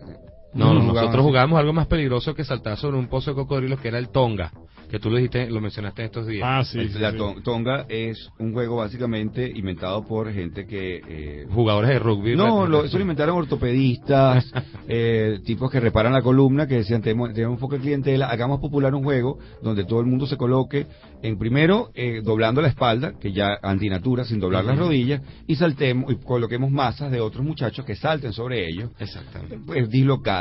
No, 0.55 0.73
No, 0.75 0.93
nosotros 0.95 1.23
jugábamos 1.25 1.59
algo 1.61 1.73
más 1.73 1.87
peligroso 1.87 2.35
que 2.35 2.45
saltar 2.45 2.77
sobre 2.79 2.97
un 2.99 3.09
pozo 3.09 3.31
de 3.31 3.37
cocodrilos 3.37 3.81
que 3.81 3.89
era 3.89 3.99
el 3.99 4.09
tonga, 4.09 4.51
que 4.91 4.99
tú 4.99 5.11
lo 5.11 5.17
dijiste, 5.17 5.51
lo 5.51 5.61
mencionaste 5.61 6.05
estos 6.05 6.27
días. 6.27 6.43
Ah, 6.51 6.65
sí. 6.65 6.79
El- 6.79 6.91
sí, 6.91 6.99
la 6.99 7.13
sí. 7.13 7.19
Tonga 7.45 7.85
es 7.91 8.31
un 8.39 8.55
juego 8.55 8.77
básicamente 8.77 9.47
inventado 9.55 10.07
por 10.07 10.33
gente 10.33 10.67
que... 10.67 11.03
eh, 11.07 11.47
Jugadores 11.51 11.91
de 11.91 11.99
rugby. 11.99 12.35
no, 12.35 12.67
lo- 12.67 12.85
eso 12.87 12.97
lo 12.97 13.03
inventaron 13.03 13.37
ortopedistas, 13.37 14.51
eh, 14.89 15.41
tipos 15.45 15.71
que 15.71 15.81
reparan 15.81 16.15
la 16.15 16.23
columna, 16.23 16.67
que 16.67 16.77
decían, 16.77 17.03
tenemos, 17.03 17.35
tenemos 17.35 17.57
un 17.57 17.61
poco 17.61 17.75
de 17.75 17.83
clientela, 17.83 18.29
hagamos 18.31 18.59
popular 18.61 18.95
un 18.95 19.05
juego 19.05 19.39
donde 19.63 19.85
todo 19.85 20.01
el 20.01 20.07
mundo 20.07 20.27
se 20.27 20.39
coloque 20.39 20.87
en 21.21 21.37
primero 21.39 21.91
eh, 21.95 22.23
doblando 22.25 22.63
la 22.63 22.69
espalda, 22.69 23.13
que 23.21 23.33
ya 23.33 23.59
antinatura, 23.63 24.25
sin 24.25 24.41
doblar 24.41 24.65
las 24.65 24.79
rodillas, 24.79 25.21
y 25.47 25.57
saltemos 25.57 26.11
y 26.13 26.17
coloquemos 26.17 26.71
masas 26.71 27.11
de 27.11 27.21
otros 27.21 27.45
muchachos 27.45 27.85
que 27.85 27.95
salten 27.97 28.33
sobre 28.33 28.67
ellos, 28.67 28.91
Exactamente. 28.99 29.59
pues 29.67 29.91
dislocando, 29.91 30.38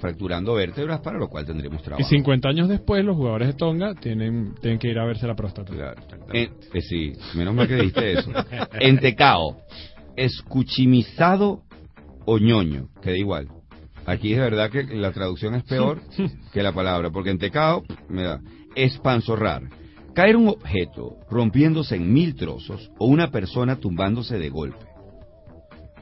fracturando 0.00 0.54
vértebras, 0.54 1.00
para 1.00 1.18
lo 1.18 1.28
cual 1.28 1.44
tendremos 1.46 1.80
Y 1.80 1.84
trabajo. 1.84 2.08
50 2.08 2.48
años 2.48 2.68
después, 2.68 3.04
los 3.04 3.16
jugadores 3.16 3.48
de 3.48 3.54
Tonga 3.54 3.94
tienen, 3.94 4.54
tienen 4.60 4.78
que 4.78 4.88
ir 4.88 4.98
a 4.98 5.04
verse 5.04 5.26
la 5.26 5.34
próstata. 5.34 5.72
Claro. 5.72 6.02
En- 6.32 6.50
eh, 6.74 6.80
sí, 6.80 7.12
menos 7.34 7.54
mal 7.54 7.68
que 7.68 7.76
dijiste 7.76 8.12
eso. 8.12 8.30
Entecao, 8.80 9.56
escuchimizado 10.16 11.62
o 12.24 12.38
ñoño, 12.38 12.88
queda 13.02 13.16
igual. 13.16 13.48
Aquí 14.06 14.32
es 14.32 14.38
verdad 14.40 14.70
que 14.70 14.82
la 14.84 15.12
traducción 15.12 15.54
es 15.54 15.62
peor 15.64 16.00
que 16.52 16.62
la 16.62 16.72
palabra, 16.72 17.10
porque 17.10 17.30
entecao 17.30 17.84
me 18.08 18.22
da 18.24 18.40
espanzorrar. 18.74 19.62
Caer 20.14 20.36
un 20.36 20.48
objeto 20.48 21.16
rompiéndose 21.30 21.96
en 21.96 22.12
mil 22.12 22.34
trozos 22.34 22.90
o 22.98 23.06
una 23.06 23.30
persona 23.30 23.76
tumbándose 23.76 24.38
de 24.38 24.50
golpe. 24.50 24.84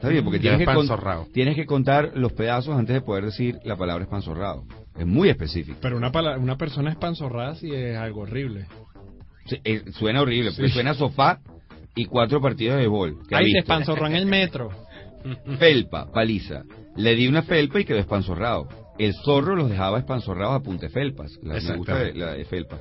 Está 0.01 0.09
bien, 0.09 0.23
porque 0.23 0.39
tienes 0.39 0.57
que, 0.59 0.65
con- 0.65 0.77
espanzorrado. 0.77 1.27
tienes 1.31 1.55
que 1.55 1.65
contar 1.67 2.13
los 2.15 2.33
pedazos 2.33 2.75
antes 2.75 2.95
de 2.95 3.01
poder 3.01 3.25
decir 3.25 3.59
la 3.63 3.75
palabra 3.75 4.03
espanzorrado. 4.03 4.63
Es 4.97 5.05
muy 5.05 5.29
específico. 5.29 5.77
Pero 5.79 5.95
una, 5.95 6.11
pala- 6.11 6.37
una 6.39 6.57
persona 6.57 6.89
espanzorrada 6.89 7.53
sí 7.55 7.71
es 7.71 7.95
algo 7.97 8.21
horrible. 8.21 8.65
Sí, 9.45 9.57
eh, 9.63 9.83
suena 9.91 10.21
horrible, 10.21 10.51
porque 10.51 10.67
Sí. 10.69 10.73
suena 10.73 10.95
sofá 10.95 11.39
y 11.95 12.05
cuatro 12.05 12.41
partidos 12.41 12.77
de 12.77 12.85
ha 13.35 13.37
Ahí 13.37 13.51
se 13.51 13.59
espanzorró 13.59 14.07
en 14.07 14.15
el 14.15 14.25
metro. 14.25 14.69
Felpa, 15.59 16.11
paliza. 16.11 16.63
Le 16.95 17.15
di 17.15 17.27
una 17.27 17.43
felpa 17.43 17.79
y 17.79 17.85
quedó 17.85 17.99
espanzorrado. 17.99 18.67
El 18.97 19.13
zorro 19.13 19.55
los 19.55 19.69
dejaba 19.69 19.99
espanzorrados 19.99 20.55
a 20.55 20.63
punta 20.63 20.87
de 20.87 20.89
felpas. 20.89 21.31
La, 21.43 21.53
me 21.53 21.77
gusta 21.77 21.95
de- 21.99 22.13
la 22.15 22.33
de 22.33 22.45
felpa. 22.45 22.79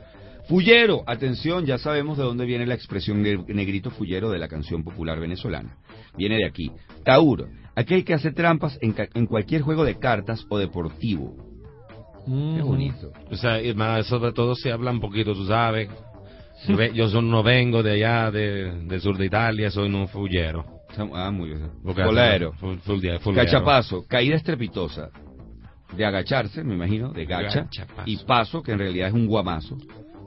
Fullero, 0.51 1.05
atención, 1.07 1.65
ya 1.65 1.79
sabemos 1.79 2.19
de 2.19 2.25
dónde 2.25 2.45
viene 2.45 2.67
la 2.67 2.75
expresión 2.75 3.23
ne- 3.23 3.45
negrito 3.47 3.91
fullero 3.93 4.31
de 4.31 4.39
la 4.41 4.49
canción 4.49 4.83
popular 4.83 5.21
venezolana. 5.21 5.77
Viene 6.17 6.39
de 6.39 6.45
aquí. 6.47 6.73
Tauro, 7.05 7.47
aquel 7.77 8.05
que 8.05 8.15
hace 8.15 8.33
trampas 8.33 8.77
en, 8.83 8.93
ca- 8.93 9.09
en 9.15 9.27
cualquier 9.27 9.63
juego 9.63 9.85
de 9.85 10.01
cartas 10.01 10.45
o 10.49 10.59
deportivo. 10.59 11.37
Qué 12.27 12.63
bonito. 12.63 13.13
O 13.31 13.37
sea, 13.37 13.63
y 13.63 13.73
más 13.75 14.07
sobre 14.07 14.33
todo 14.33 14.57
se 14.57 14.73
habla 14.73 14.91
un 14.91 14.99
poquito, 15.01 15.35
tú 15.35 15.47
sabes. 15.47 15.89
Yo 16.67 16.77
ve- 16.77 16.91
Yo 16.95 17.09
son- 17.09 17.31
no 17.31 17.45
vengo 17.45 17.83
de 17.85 17.93
allá, 17.93 18.33
de, 18.33 18.73
del 18.87 19.01
sur 19.01 19.17
de 19.17 19.27
Italia, 19.27 19.71
soy 19.71 19.89
un 19.89 20.09
fullero. 20.09 20.65
Ah, 21.15 21.31
muy 21.31 21.51
bien. 21.51 21.71
Cachapazo, 23.45 24.05
caída 24.09 24.35
estrepitosa. 24.35 25.11
De 25.97 26.05
agacharse, 26.05 26.65
me 26.65 26.75
imagino, 26.75 27.13
de 27.13 27.25
gacha. 27.25 27.63
Gachapazo. 27.63 28.03
Y 28.11 28.17
paso, 28.19 28.63
que 28.65 28.73
en 28.73 28.79
realidad 28.81 29.07
es 29.09 29.15
un 29.15 29.27
guamazo. 29.29 29.79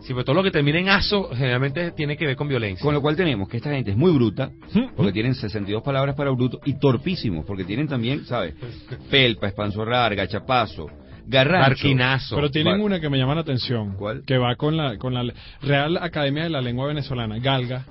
Sí, 0.03 0.13
pero 0.13 0.23
todo 0.25 0.35
lo 0.35 0.43
que 0.43 0.51
termina 0.51 0.79
en 0.79 0.89
aso 0.89 1.29
generalmente 1.33 1.91
tiene 1.91 2.17
que 2.17 2.25
ver 2.25 2.35
con 2.35 2.47
violencia. 2.47 2.83
Con 2.83 2.93
lo 2.93 3.01
cual 3.01 3.15
tenemos 3.15 3.47
que 3.47 3.57
esta 3.57 3.71
gente 3.71 3.91
es 3.91 3.97
muy 3.97 4.11
bruta, 4.11 4.51
porque 4.97 5.11
tienen 5.13 5.33
62 5.33 5.81
palabras 5.81 6.15
para 6.15 6.29
bruto, 6.31 6.59
y 6.65 6.77
torpísimos, 6.77 7.45
porque 7.45 7.63
tienen 7.63 7.87
también, 7.87 8.25
¿sabes? 8.25 8.53
Pelpa, 9.09 9.47
espanzorrar, 9.47 10.13
gachapazo, 10.15 10.87
garrancho. 11.25 11.69
Barquinazo. 11.69 12.35
Pero 12.35 12.51
tienen 12.51 12.81
una 12.81 12.99
que 12.99 13.09
me 13.09 13.17
llama 13.17 13.33
la 13.35 13.41
atención. 13.41 13.95
¿Cuál? 13.95 14.23
Que 14.25 14.37
va 14.37 14.55
con 14.55 14.75
la, 14.75 14.97
con 14.97 15.13
la 15.13 15.23
Real 15.61 15.95
Academia 15.97 16.43
de 16.43 16.49
la 16.49 16.61
Lengua 16.61 16.87
Venezolana. 16.87 17.37
Galga. 17.39 17.85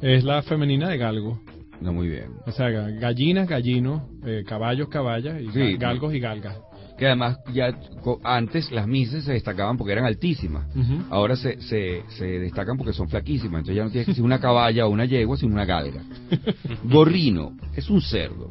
Es 0.00 0.24
la 0.24 0.42
femenina 0.42 0.88
de 0.88 0.96
galgo. 0.96 1.40
No, 1.80 1.92
muy 1.92 2.08
bien. 2.08 2.30
O 2.46 2.52
sea, 2.52 2.70
ga- 2.70 2.98
gallinas, 2.98 3.46
gallinos, 3.48 4.02
eh, 4.24 4.42
caballos, 4.46 4.88
caballas, 4.88 5.40
y 5.40 5.48
Sí. 5.52 5.76
galgos 5.76 6.14
y 6.14 6.18
galgas. 6.20 6.56
Que 6.98 7.06
además, 7.06 7.38
ya 7.54 7.78
antes 8.24 8.70
las 8.72 8.86
mises 8.88 9.24
se 9.24 9.32
destacaban 9.32 9.76
porque 9.76 9.92
eran 9.92 10.04
altísimas. 10.04 10.66
Ahora 11.10 11.36
se, 11.36 11.60
se, 11.62 12.02
se 12.08 12.24
destacan 12.24 12.76
porque 12.76 12.92
son 12.92 13.08
flaquísimas. 13.08 13.60
Entonces 13.60 13.76
ya 13.76 13.84
no 13.84 13.90
tienes 13.90 14.06
que 14.06 14.14
ser 14.14 14.24
una 14.24 14.40
caballa 14.40 14.86
o 14.86 14.90
una 14.90 15.04
yegua, 15.04 15.36
sino 15.36 15.54
una 15.54 15.64
galga. 15.64 16.02
Gorrino 16.84 17.52
es 17.76 17.88
un 17.88 18.00
cerdo. 18.00 18.48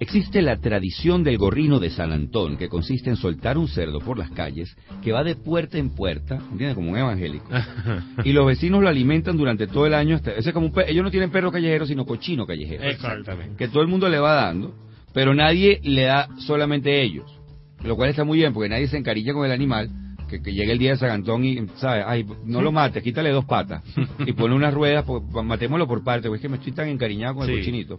Existe 0.00 0.42
la 0.42 0.60
tradición 0.60 1.24
del 1.24 1.38
gorrino 1.38 1.80
de 1.80 1.90
San 1.90 2.12
Antón, 2.12 2.56
que 2.56 2.68
consiste 2.68 3.10
en 3.10 3.16
soltar 3.16 3.58
un 3.58 3.66
cerdo 3.66 3.98
por 3.98 4.16
las 4.16 4.30
calles, 4.30 4.76
que 5.02 5.10
va 5.10 5.24
de 5.24 5.34
puerta 5.34 5.76
en 5.76 5.90
puerta, 5.90 6.36
¿entiendes? 6.36 6.76
Como 6.76 6.92
un 6.92 6.98
evangélico. 6.98 7.48
Y 8.24 8.32
los 8.32 8.46
vecinos 8.46 8.80
lo 8.80 8.88
alimentan 8.88 9.36
durante 9.36 9.66
todo 9.66 9.86
el 9.86 9.94
año. 9.94 10.14
Hasta, 10.14 10.32
ese 10.32 10.50
es 10.50 10.54
como 10.54 10.66
un 10.66 10.72
ellos 10.86 11.02
no 11.02 11.10
tienen 11.10 11.30
perro 11.30 11.50
callejero, 11.50 11.84
sino 11.84 12.06
cochino 12.06 12.46
callejero. 12.46 12.84
Exactamente. 12.84 13.56
Que 13.56 13.66
todo 13.66 13.82
el 13.82 13.88
mundo 13.88 14.08
le 14.08 14.20
va 14.20 14.34
dando, 14.34 14.72
pero 15.12 15.34
nadie 15.34 15.80
le 15.82 16.02
da 16.02 16.28
solamente 16.38 17.02
ellos. 17.02 17.37
Lo 17.84 17.96
cual 17.96 18.10
está 18.10 18.24
muy 18.24 18.38
bien, 18.38 18.52
porque 18.52 18.68
nadie 18.68 18.88
se 18.88 18.96
encarilla 18.98 19.32
con 19.32 19.44
el 19.46 19.52
animal. 19.52 19.88
Que, 20.28 20.42
que 20.42 20.52
llegue 20.52 20.72
el 20.72 20.78
día 20.78 20.90
de 20.90 20.98
San 20.98 21.10
Antón 21.10 21.42
y, 21.42 21.56
¿sabes? 21.76 22.04
Ay, 22.06 22.26
no 22.44 22.60
lo 22.60 22.70
mates, 22.70 23.02
quítale 23.02 23.30
dos 23.30 23.46
patas. 23.46 23.82
Y 24.26 24.32
pone 24.32 24.54
unas 24.54 24.74
ruedas, 24.74 25.04
pues, 25.06 25.22
matémoslo 25.42 25.86
por 25.86 26.04
parte, 26.04 26.28
porque 26.28 26.36
es 26.36 26.42
que 26.42 26.48
me 26.50 26.56
estoy 26.58 26.72
tan 26.72 26.88
encariñado 26.88 27.36
con 27.36 27.44
el 27.48 27.54
Sí. 27.54 27.60
cochinito. 27.60 27.98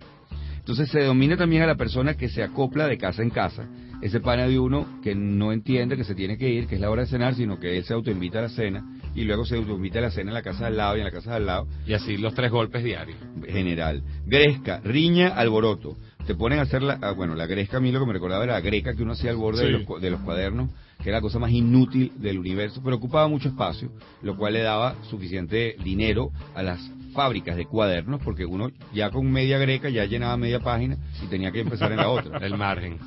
Entonces 0.60 0.90
se 0.92 1.04
domina 1.04 1.38
también 1.38 1.64
a 1.64 1.66
la 1.66 1.74
persona 1.76 2.14
que 2.14 2.30
se 2.30 2.44
acopla 2.44 2.88
de 2.88 3.00
casa 3.00 3.24
en 3.24 3.32
casa. 3.32 3.68
Ese 4.04 4.20
pana 4.20 4.48
de 4.48 4.60
uno 4.60 4.86
que 5.02 5.16
no 5.16 5.52
entiende 5.52 5.98
que 5.98 6.04
se 6.04 6.14
tiene 6.14 6.38
que 6.38 6.48
ir, 6.50 6.68
que 6.68 6.76
es 6.76 6.82
la 6.82 6.92
hora 6.92 7.02
de 7.02 7.08
cenar, 7.08 7.34
sino 7.34 7.60
que 7.60 7.78
él 7.78 7.84
se 7.84 7.96
autoinvita 7.96 8.38
a 8.38 8.44
la 8.44 8.50
cena 8.50 8.86
y 9.16 9.24
luego 9.24 9.44
se 9.46 9.56
autoinvita 9.56 9.98
a 9.98 10.04
la 10.04 10.12
cena 10.12 10.30
en 10.30 10.36
la 10.36 10.44
casa 10.44 10.68
al 10.68 10.78
lado 10.78 10.96
y 10.98 11.00
en 11.00 11.06
la 11.06 11.12
casa 11.12 11.36
al 11.36 11.48
lado 11.48 11.68
Y 11.88 11.94
así 11.94 12.16
los 12.18 12.36
tres 12.36 12.52
golpes 12.52 12.84
diarios. 12.84 13.18
general. 13.48 14.04
Gresca, 14.28 14.80
riña, 14.84 15.30
alboroto. 15.30 15.98
Te 16.30 16.36
ponen 16.36 16.60
a 16.60 16.62
hacer 16.62 16.84
la, 16.84 17.00
ah, 17.02 17.14
bueno, 17.14 17.34
la 17.34 17.48
gresca 17.48 17.78
a 17.78 17.80
mí 17.80 17.92
lo 17.92 18.00
que 18.00 18.06
me 18.06 18.14
recordaba 18.14 18.44
era 18.44 18.54
la 18.54 18.62
greca 18.62 18.94
que 18.94 19.02
uno 19.02 19.14
hacía 19.14 19.32
al 19.32 19.38
borde 19.38 19.66
de, 19.66 19.72
los, 19.72 20.00
de 20.00 20.12
los 20.12 20.22
cuadernos, 20.22 20.70
que 21.02 21.10
era 21.10 21.18
la 21.18 21.22
cosa 21.24 21.40
más 21.40 21.50
inútil 21.50 22.12
del 22.18 22.38
universo, 22.38 22.84
pero 22.84 22.98
ocupaba 22.98 23.28
mucho 23.28 23.50
espacio, 23.50 23.90
lo 24.22 24.38
cual 24.38 24.54
le 24.54 24.62
daba 24.62 24.94
suficiente 25.10 25.76
dinero 25.84 26.30
a 26.54 26.62
las 26.62 26.80
fábricas 27.16 27.58
de 27.58 27.66
cuadernos, 27.66 28.22
porque 28.24 28.46
uno 28.46 28.70
ya 28.94 29.10
con 29.10 29.32
media 29.32 29.58
greca 29.58 29.90
ya 29.90 30.06
llenaba 30.06 30.38
media 30.38 30.60
página 30.60 30.98
y 31.24 31.26
tenía 31.26 31.52
que 31.52 31.62
empezar 31.62 31.92
en 31.94 31.98
la 31.98 32.10
otra. 32.10 32.38
El 32.46 32.56
margen. 32.60 33.00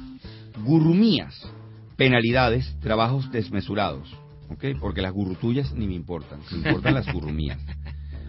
Gurrumías, 0.64 1.48
penalidades, 1.96 2.76
trabajos 2.80 3.30
desmesurados, 3.30 4.12
¿ok? 4.48 4.80
Porque 4.80 5.00
las 5.00 5.12
gurrutullas 5.12 5.72
ni 5.74 5.86
me 5.86 5.94
importan, 5.94 6.40
me 6.50 6.56
importan 6.56 6.94
las 6.94 7.06
gurrumías. 7.12 7.60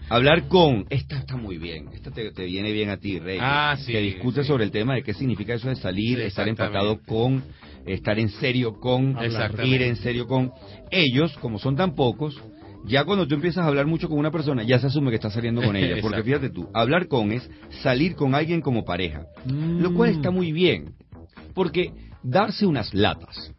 Hablar 0.08 0.48
con, 0.48 0.86
esta 0.90 1.16
está 1.18 1.36
muy 1.36 1.56
bien, 1.58 1.88
esta 1.94 2.10
te, 2.10 2.30
te 2.30 2.44
viene 2.44 2.72
bien 2.72 2.90
a 2.90 2.98
ti, 2.98 3.18
Rey. 3.18 3.38
Ah, 3.40 3.76
sí, 3.78 3.92
Que 3.92 4.00
discute 4.00 4.42
sí. 4.42 4.48
sobre 4.48 4.64
el 4.64 4.70
tema 4.70 4.94
de 4.94 5.02
qué 5.02 5.14
significa 5.14 5.54
eso 5.54 5.68
de 5.68 5.76
salir, 5.76 6.18
Sí, 6.18 6.24
estar 6.24 6.46
empatado 6.46 7.00
con, 7.06 7.42
estar 7.86 8.18
en 8.18 8.28
serio 8.28 8.78
con, 8.80 9.16
ir 9.64 9.82
en 9.82 9.96
serio 9.96 10.26
con. 10.26 10.52
Ellos, 10.90 11.36
como 11.38 11.58
son 11.58 11.76
tan 11.76 11.94
pocos, 11.94 12.38
ya 12.86 13.04
cuando 13.04 13.26
tú 13.26 13.34
empiezas 13.34 13.64
a 13.64 13.68
hablar 13.68 13.86
mucho 13.86 14.08
con 14.08 14.18
una 14.18 14.30
persona, 14.30 14.62
ya 14.62 14.78
se 14.78 14.88
asume 14.88 15.10
que 15.10 15.16
estás 15.16 15.32
saliendo 15.32 15.62
con 15.62 15.74
ella. 15.76 15.96
Porque 16.02 16.22
fíjate 16.22 16.50
tú, 16.50 16.68
hablar 16.74 17.08
con 17.08 17.32
es 17.32 17.48
salir 17.82 18.14
con 18.14 18.34
alguien 18.34 18.60
como 18.60 18.84
pareja. 18.84 19.24
Lo 19.46 19.94
cual 19.94 20.10
está 20.10 20.30
muy 20.30 20.52
bien. 20.52 20.94
Porque 21.54 21.92
darse 22.22 22.66
unas 22.66 22.92
latas, 22.92 23.53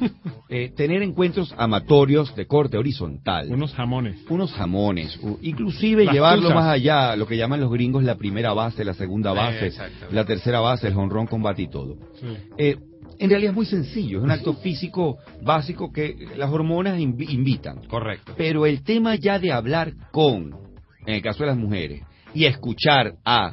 eh, 0.48 0.72
tener 0.76 1.02
encuentros 1.02 1.54
amatorios 1.56 2.34
de 2.36 2.46
corte 2.46 2.76
horizontal, 2.78 3.50
Unos 3.52 3.72
jamones. 3.74 4.20
unos 4.28 4.52
jamones, 4.52 5.18
inclusive 5.42 6.04
Las 6.04 6.14
llevarlo 6.14 6.42
tuzas. 6.48 6.54
más 6.56 6.66
allá, 6.74 7.16
lo 7.16 7.26
que 7.26 7.36
llaman 7.36 7.60
los 7.60 7.70
gringos 7.70 8.02
la 8.04 8.16
primera 8.16 8.52
base, 8.52 8.84
la 8.84 8.94
segunda 8.94 9.32
Eh, 9.32 9.34
base, 9.34 9.72
la 10.10 10.24
tercera 10.24 10.60
base, 10.60 10.88
el 10.88 10.94
honrón 10.96 11.26
combate 11.26 11.62
y 11.62 11.68
todo. 11.68 11.96
Sí. 12.20 12.26
Eh, 12.58 12.76
en 13.18 13.30
realidad 13.30 13.50
es 13.50 13.56
muy 13.56 13.66
sencillo, 13.66 14.18
es 14.18 14.24
un 14.24 14.30
acto 14.32 14.54
físico 14.54 15.18
básico 15.42 15.92
que 15.92 16.16
las 16.36 16.50
hormonas 16.50 16.98
invi- 16.98 17.30
invitan. 17.30 17.84
Correcto. 17.86 18.34
Pero 18.36 18.66
el 18.66 18.82
tema 18.82 19.14
ya 19.14 19.38
de 19.38 19.52
hablar 19.52 19.92
con, 20.10 20.54
en 21.06 21.14
el 21.14 21.22
caso 21.22 21.44
de 21.44 21.50
las 21.50 21.56
mujeres, 21.56 22.02
y 22.34 22.46
escuchar 22.46 23.14
a, 23.24 23.52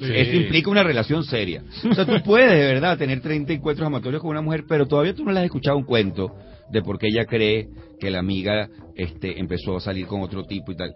Eso 0.00 0.36
implica 0.36 0.70
una 0.70 0.82
relación 0.82 1.24
seria. 1.24 1.62
O 1.88 1.94
sea, 1.94 2.06
tú 2.06 2.22
puedes 2.24 2.50
de 2.50 2.66
verdad 2.66 2.98
tener 2.98 3.20
30 3.20 3.52
encuentros 3.52 3.86
amatorios 3.86 4.22
con 4.22 4.30
una 4.30 4.42
mujer, 4.42 4.64
pero 4.68 4.86
todavía 4.86 5.14
tú 5.14 5.24
no 5.24 5.32
le 5.32 5.40
has 5.40 5.44
escuchado 5.46 5.76
un 5.76 5.84
cuento 5.84 6.34
de 6.70 6.82
por 6.82 6.98
qué 6.98 7.08
ella 7.08 7.26
cree 7.26 7.68
que 7.98 8.10
la 8.10 8.20
amiga 8.20 8.68
este, 8.96 9.38
empezó 9.38 9.76
a 9.76 9.80
salir 9.80 10.06
con 10.06 10.22
otro 10.22 10.44
tipo 10.44 10.72
y 10.72 10.76
tal. 10.76 10.94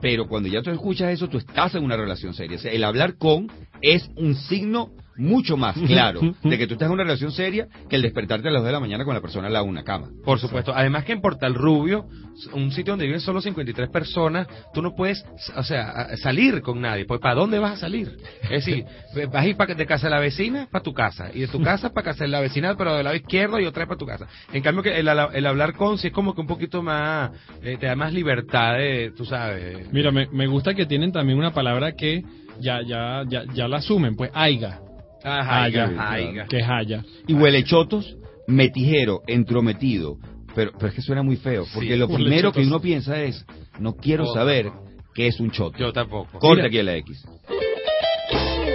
Pero 0.00 0.28
cuando 0.28 0.48
ya 0.48 0.62
tú 0.62 0.70
escuchas 0.70 1.12
eso, 1.12 1.28
tú 1.28 1.38
estás 1.38 1.74
en 1.74 1.82
una 1.82 1.96
relación 1.96 2.34
seria. 2.34 2.56
O 2.56 2.60
sea, 2.60 2.72
el 2.72 2.84
hablar 2.84 3.16
con 3.16 3.50
es 3.80 4.08
un 4.16 4.34
signo 4.34 4.90
mucho 5.18 5.56
más 5.56 5.76
claro 5.86 6.20
de 6.42 6.58
que 6.58 6.66
tú 6.66 6.74
estás 6.74 6.86
en 6.86 6.92
una 6.92 7.04
relación 7.04 7.32
seria 7.32 7.66
que 7.88 7.96
el 7.96 8.02
despertarte 8.02 8.48
a 8.48 8.50
las 8.50 8.60
2 8.62 8.66
de 8.66 8.72
la 8.72 8.80
mañana 8.80 9.04
con 9.04 9.14
la 9.14 9.20
persona 9.20 9.46
al 9.46 9.52
lado 9.52 9.64
de 9.64 9.70
una 9.70 9.82
cama. 9.84 10.08
Por 10.24 10.38
supuesto. 10.38 10.72
Además 10.74 11.04
que 11.04 11.12
en 11.12 11.20
Portal 11.20 11.54
Rubio, 11.54 12.06
un 12.52 12.70
sitio 12.72 12.92
donde 12.92 13.06
viven 13.06 13.20
solo 13.20 13.40
53 13.40 13.88
personas, 13.90 14.46
tú 14.74 14.82
no 14.82 14.94
puedes, 14.94 15.24
o 15.56 15.62
sea, 15.62 15.88
a- 15.90 16.16
salir 16.16 16.60
con 16.62 16.80
nadie. 16.80 17.04
Pues, 17.06 17.20
¿para 17.20 17.34
dónde 17.34 17.58
vas 17.58 17.72
a 17.72 17.76
salir? 17.76 18.16
Es 18.42 18.50
decir, 18.50 18.84
vas 19.32 19.42
a 19.44 19.46
ir 19.46 19.56
pa- 19.56 19.66
de 19.66 19.86
casa 19.86 20.06
de 20.06 20.10
la 20.10 20.20
vecina 20.20 20.68
para 20.70 20.82
tu 20.82 20.92
casa. 20.92 21.30
Y 21.32 21.40
de 21.40 21.48
tu 21.48 21.62
casa 21.62 21.90
para 21.92 22.04
casa 22.04 22.24
de 22.24 22.28
la 22.28 22.40
vecina, 22.40 22.74
pero 22.76 22.94
del 22.94 23.04
lado 23.04 23.16
izquierdo 23.16 23.58
y 23.60 23.64
otra 23.66 23.82
vez 23.84 23.88
para 23.88 23.98
tu 23.98 24.06
casa. 24.06 24.26
En 24.52 24.62
cambio, 24.62 24.82
que 24.82 24.98
el, 24.98 25.08
el 25.08 25.46
hablar 25.46 25.74
con 25.74 25.98
sí 25.98 26.08
es 26.08 26.12
como 26.12 26.34
que 26.34 26.40
un 26.40 26.46
poquito 26.46 26.82
más, 26.82 27.30
eh, 27.62 27.76
te 27.80 27.86
da 27.86 27.96
más 27.96 28.12
libertad 28.12 28.74
de, 28.74 29.12
tú 29.16 29.24
sabes. 29.24 29.90
Mira, 29.92 30.10
me, 30.10 30.26
me 30.28 30.46
gusta 30.46 30.74
que 30.74 30.86
tienen 30.86 31.12
también 31.12 31.38
una 31.38 31.52
palabra 31.54 31.92
que 31.92 32.22
ya 32.60 32.80
ya 32.82 33.22
ya, 33.28 33.44
ya 33.54 33.68
la 33.68 33.78
asumen, 33.78 34.16
pues 34.16 34.30
aiga. 34.34 34.80
Ah, 35.28 35.64
aiga, 35.64 35.92
aiga. 35.98 36.46
que 36.46 36.58
es 36.58 36.66
haya. 36.68 37.02
Y 37.26 37.34
huele 37.34 37.64
chotos, 37.64 38.16
metijero, 38.46 39.22
entrometido. 39.26 40.18
Pero, 40.54 40.70
pero 40.72 40.86
es 40.88 40.94
que 40.94 41.02
suena 41.02 41.22
muy 41.22 41.36
feo, 41.36 41.64
porque 41.74 41.90
Sí, 41.94 41.96
lo 41.96 42.08
primero 42.08 42.52
que 42.52 42.60
uno 42.62 42.80
piensa 42.80 43.20
es, 43.22 43.44
no 43.80 43.94
quiero 43.96 44.24
Oh. 44.24 44.32
saber 44.34 44.70
qué 45.14 45.26
es 45.26 45.40
un 45.40 45.50
choto. 45.50 45.76
Yo 45.78 45.92
tampoco. 45.92 46.38
Corte 46.38 46.62
Mira. 46.62 46.66
aquí 46.68 46.82
la 46.82 46.96
X. 46.96 47.24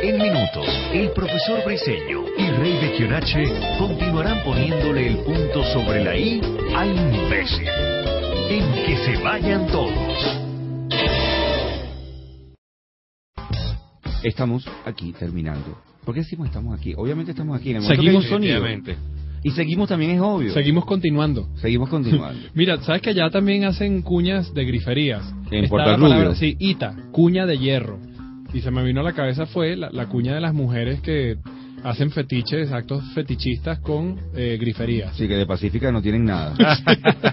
En 0.04 0.18
minutos, 0.18 0.68
el 0.94 1.12
profesor 1.12 1.64
Briseño 1.66 2.24
y 2.38 2.50
Rey 2.60 2.74
de 2.82 2.92
Kionache 2.98 3.44
continuarán 3.80 4.44
poniéndole 4.44 5.08
el 5.08 5.18
punto 5.20 5.64
sobre 5.74 6.04
la 6.04 6.18
I 6.18 6.42
a 6.76 6.86
imbécil. 6.86 7.68
En 8.50 8.74
que 8.86 8.98
se 9.06 9.24
vayan 9.24 9.68
todos. 9.68 10.38
Estamos 14.24 14.68
aquí 14.86 15.14
terminando. 15.14 15.78
¿Por 16.06 16.14
qué 16.16 16.22
decimos 16.22 16.48
estamos 16.48 16.78
aquí? 16.80 16.94
Obviamente 16.98 17.32
estamos 17.32 17.60
aquí 17.60 17.70
en 17.72 17.78
el 17.78 17.82
momento 17.84 18.02
Seguimos 18.02 18.24
que 18.26 18.30
sonido. 18.30 18.66
Y 19.44 19.52
seguimos 19.52 19.90
también 19.90 20.12
es 20.12 20.22
obvio. 20.22 20.54
Seguimos 20.54 20.86
continuando. 20.86 21.48
Seguimos 21.56 21.90
continuando. 21.90 22.40
Mira, 22.54 22.80
¿sabes 22.84 23.02
que 23.02 23.10
allá 23.12 23.30
también 23.32 23.64
hacen 23.66 24.02
cuñas 24.04 24.54
de 24.54 24.66
griferías? 24.66 25.24
En 25.50 25.68
palabra- 25.70 25.98
Rubio. 25.98 26.36
Sí, 26.36 26.56
ita, 26.60 26.96
cuña 27.12 27.46
de 27.46 27.58
hierro. 27.58 28.00
Y 28.54 28.62
se 28.62 28.70
me 28.70 28.84
vino 28.84 29.00
a 29.02 29.04
la 29.04 29.14
cabeza 29.14 29.46
fue 29.48 29.76
la, 29.76 29.90
la 29.92 30.08
cuña 30.08 30.36
de 30.36 30.42
las 30.42 30.54
mujeres 30.54 31.02
que 31.02 31.38
hacen 31.84 32.12
fetiches, 32.12 32.72
actos 32.72 33.04
fetichistas 33.16 33.80
con 33.80 34.20
eh, 34.36 34.58
griferías. 34.60 35.12
Así 35.14 35.28
que 35.28 35.36
de 35.36 35.46
Pacífica 35.48 35.92
no 35.92 36.02
tienen 36.02 36.26
nada. 36.26 36.54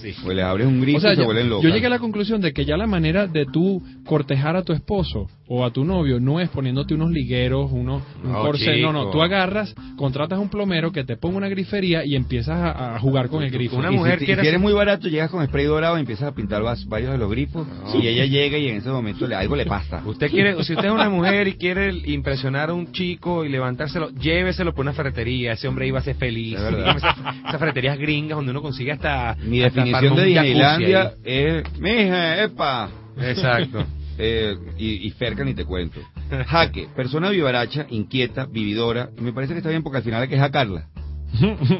Sí. 0.00 0.12
Pues 0.24 0.34
les 0.34 0.44
abres 0.44 0.66
un 0.66 0.80
grifo 0.80 0.98
O 0.98 1.00
sea, 1.00 1.12
y 1.12 1.14
se 1.14 1.20
ya- 1.20 1.26
vuelven 1.26 1.48
locos. 1.48 1.64
yo 1.64 1.70
llegué 1.70 1.86
a 1.86 1.90
la 1.90 1.98
conclusión 2.00 2.40
de 2.40 2.52
que 2.52 2.64
ya 2.64 2.76
la 2.76 2.86
manera 2.88 3.26
de 3.28 3.46
tú 3.46 3.80
cortejar 4.04 4.56
a 4.56 4.62
tu 4.64 4.72
esposo 4.72 5.28
o 5.54 5.66
a 5.66 5.70
tu 5.70 5.84
novio 5.84 6.18
no 6.18 6.40
es 6.40 6.48
poniéndote 6.48 6.94
unos 6.94 7.10
ligueros, 7.10 7.70
unos 7.72 8.02
un 8.24 8.32
No, 8.32 8.40
corset, 8.42 8.80
no, 8.80 8.90
no, 8.90 9.10
tú 9.10 9.20
agarras, 9.22 9.74
contratas 9.96 10.38
un 10.38 10.48
plomero 10.48 10.92
que 10.92 11.04
te 11.04 11.18
ponga 11.18 11.36
una 11.36 11.48
grifería 11.50 12.06
y 12.06 12.16
empiezas 12.16 12.56
a, 12.56 12.94
a 12.96 12.98
jugar 13.00 13.28
con 13.28 13.42
el 13.42 13.50
grifo. 13.50 13.76
Una 13.76 13.90
si 13.90 13.96
mujer 13.96 14.18
si 14.20 14.30
eres 14.48 14.58
muy 14.60 14.72
barato, 14.72 15.08
llegas 15.08 15.30
con 15.30 15.44
spray 15.46 15.66
dorado 15.66 15.98
y 15.98 16.00
empiezas 16.00 16.28
a 16.28 16.34
pintar 16.34 16.62
vas- 16.62 16.86
varios 16.88 17.12
de 17.12 17.18
los 17.18 17.30
grifos. 17.30 17.66
Y 18.00 18.06
ella 18.06 18.24
llega 18.24 18.56
y 18.56 18.68
en 18.68 18.76
ese 18.76 18.88
momento 18.88 19.26
le, 19.26 19.34
algo 19.34 19.54
le 19.54 19.66
pasa. 19.66 20.02
Usted 20.06 20.30
quiere, 20.30 20.54
si 20.64 20.72
usted 20.72 20.86
es 20.86 20.92
una 20.92 21.10
mujer 21.10 21.46
y 21.48 21.52
quiere 21.54 21.92
impresionar 22.06 22.70
a 22.70 22.72
un 22.72 22.90
chico 22.92 23.44
y 23.44 23.50
levantárselo, 23.50 24.08
lléveselo 24.10 24.72
por 24.72 24.84
una 24.84 24.94
ferretería. 24.94 25.52
Ese 25.52 25.68
hombre 25.68 25.86
iba 25.86 25.98
a 25.98 26.02
ser 26.02 26.16
feliz. 26.16 26.58
Esas, 26.58 27.16
esas 27.46 27.58
ferreterías 27.58 27.98
gringas 27.98 28.36
donde 28.36 28.52
uno 28.52 28.62
consigue 28.62 28.92
hasta. 28.92 29.36
Mi 29.44 29.62
hasta 29.62 29.84
definición 29.84 30.16
de 30.16 30.24
Disneylandia 30.24 31.12
es, 31.24 31.78
mija, 31.78 32.42
epa. 32.44 32.88
Exacto. 33.20 33.84
Eh, 34.18 34.56
y, 34.78 35.06
y 35.06 35.10
Ferca 35.12 35.44
ni 35.44 35.54
te 35.54 35.64
cuento. 35.64 36.00
Jaque, 36.46 36.88
persona 36.94 37.30
vivaracha, 37.30 37.86
inquieta, 37.90 38.46
vividora. 38.46 39.10
Y 39.18 39.22
me 39.22 39.32
parece 39.32 39.52
que 39.54 39.58
está 39.58 39.70
bien 39.70 39.82
porque 39.82 39.98
al 39.98 40.04
final 40.04 40.22
hay 40.22 40.28
que 40.28 40.38
jacarla. 40.38 40.88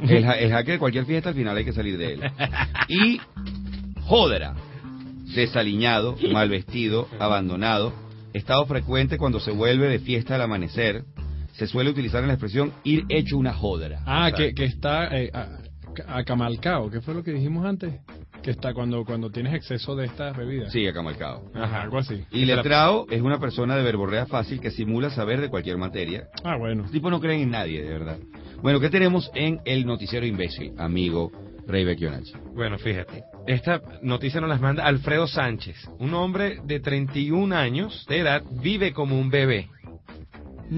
El, 0.09 0.25
el 0.25 0.51
jaque 0.51 0.73
de 0.73 0.79
cualquier 0.79 1.05
fiesta 1.05 1.29
al 1.29 1.35
final 1.35 1.57
hay 1.57 1.65
que 1.65 1.73
salir 1.75 1.99
de 1.99 2.15
él. 2.15 2.21
Y 2.89 3.21
jódera, 4.01 4.55
desaliñado, 5.35 6.17
mal 6.33 6.49
vestido, 6.49 7.09
abandonado, 7.19 7.93
estado 8.33 8.65
frecuente 8.67 9.19
cuando 9.19 9.41
se 9.41 9.51
vuelve 9.51 9.89
de 9.89 9.99
fiesta 9.99 10.35
al 10.37 10.43
amanecer. 10.43 11.05
Se 11.53 11.67
suele 11.67 11.91
utilizar 11.91 12.23
en 12.23 12.29
la 12.29 12.35
expresión 12.35 12.73
ir 12.83 13.05
hecho 13.11 13.37
una 13.37 13.53
jódera. 13.53 14.03
Ah, 14.07 14.33
que, 14.35 14.55
que 14.55 14.65
está 14.65 15.09
eh, 15.19 15.31
a- 15.35 15.59
acamalcao, 16.09 16.91
¿qué 16.91 17.03
fue 17.03 17.13
lo 17.15 17.23
que 17.23 17.33
dijimos 17.33 17.67
antes? 17.67 17.93
Que 18.43 18.51
está 18.51 18.75
cuando 18.75 19.05
cuando 19.05 19.31
tienes 19.31 19.55
exceso 19.55 19.95
de 19.95 20.07
estas 20.07 20.37
bebidas. 20.37 20.73
Sí, 20.73 20.87
acamalcado. 20.87 21.51
Ajá, 21.55 21.83
algo 21.83 21.99
así. 21.99 22.25
Y 22.33 22.45
letrado 22.45 23.07
es 23.11 23.23
una 23.23 23.39
persona 23.39 23.77
de 23.77 23.85
verborrea 23.85 24.27
fácil 24.27 24.61
que 24.61 24.71
simula 24.71 25.11
saber 25.11 25.41
de 25.41 25.49
cualquier 25.49 25.79
materia. 25.79 26.29
Ah, 26.43 26.57
bueno. 26.57 26.83
Los 26.83 26.91
tipos 26.91 27.11
no 27.11 27.21
creen 27.21 27.43
en 27.43 27.51
nadie, 27.51 27.83
de 27.83 27.89
verdad. 27.89 28.19
Bueno, 28.61 28.81
¿qué 28.81 28.91
tenemos 28.91 29.31
en 29.35 29.61
el 29.65 29.87
noticiero 29.87 30.27
imbécil, 30.27 30.73
amigo 30.79 31.31
Rey 31.67 31.85
Bequionach? 31.85 32.27
Bueno, 32.55 32.79
fíjate. 32.79 33.23
Esta 33.47 33.81
noticia 34.03 34.41
nos 34.41 34.51
las 34.51 34.61
manda 34.61 34.85
Alfredo 34.85 35.27
Sánchez. 35.27 35.77
Un 35.99 36.15
hombre 36.15 36.59
de 36.65 36.81
31 36.81 37.55
años 37.55 38.05
de 38.09 38.19
edad 38.19 38.43
vive 38.61 38.93
como 38.93 39.19
un 39.19 39.31
bebé. 39.31 39.69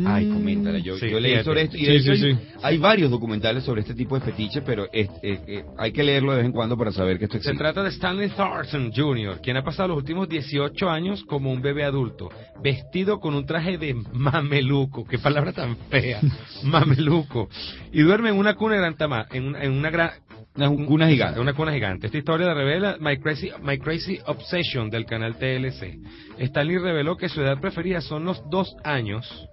Ay, 0.07 0.29
coméntala. 0.29 0.79
Yo, 0.79 0.97
Sí, 0.99 1.09
yo 1.11 1.21
leí 1.21 1.33
fíjate. 1.33 1.45
sobre 1.45 1.63
esto. 1.63 1.77
Y 1.77 1.81
Sí, 1.81 1.87
de 1.93 2.01
sí, 2.01 2.11
hay, 2.11 2.17
sí. 2.35 2.39
hay 2.63 2.79
varios 2.79 3.11
documentales 3.11 3.65
sobre 3.65 3.83
este 3.83 3.95
tipo 3.95 4.19
de 4.19 4.25
fetiche, 4.25 4.63
pero 4.63 4.89
es- 4.93 5.09
es- 5.23 5.41
es- 5.47 5.65
hay 5.79 5.93
que 5.93 6.03
leerlo 6.03 6.33
de 6.33 6.39
vez 6.39 6.47
en 6.47 6.53
cuando 6.53 6.77
para 6.77 6.91
saber 6.93 7.19
que 7.19 7.25
esto 7.25 7.35
Se 7.35 7.39
existe. 7.51 7.59
trata 7.59 7.83
de 7.83 7.91
Stanley 7.91 8.31
Thornton 8.31 8.93
Jr., 8.95 9.41
quien 9.43 9.57
ha 9.57 9.63
pasado 9.65 9.89
los 9.89 9.99
últimos 9.99 10.29
18 10.29 10.91
años 10.91 11.23
como 11.25 11.53
un 11.53 11.63
bebé 11.63 11.85
adulto, 11.85 12.31
vestido 12.63 13.21
con 13.21 13.35
un 13.35 13.47
traje 13.47 13.79
de 13.79 13.95
mameluco. 14.13 15.05
Qué 15.07 15.19
palabra 15.19 15.53
tan 15.53 15.77
fea. 15.91 16.21
mameluco. 16.65 17.49
Y 17.93 18.03
duerme 18.03 18.31
en 18.31 18.37
una 18.39 18.55
cuna 18.55 18.75
de 18.75 18.81
gran 18.81 18.97
tamaño, 18.97 19.27
en 19.33 19.45
una, 19.49 19.63
en 19.63 19.73
una 19.73 19.91
gran... 19.91 20.11
Una 20.57 20.69
cuna 20.69 21.09
gigante. 21.09 21.41
Una 21.41 21.53
cuna 21.53 21.73
gigante. 21.73 22.07
Esta 22.07 22.19
historia 22.19 22.47
la 22.47 22.55
revela 22.55 22.97
My 23.01 23.17
Crazy, 23.19 23.51
My 23.63 23.77
Crazy 23.77 24.21
Obsession 24.27 24.89
del 24.89 25.05
canal 25.05 25.37
TLC. 25.37 25.99
Stanley 26.39 26.79
reveló 26.79 27.17
que 27.17 27.29
su 27.29 27.41
edad 27.41 27.61
preferida 27.61 28.01
son 28.01 28.25
los 28.25 28.41
dos 28.51 28.77
años 28.85 29.49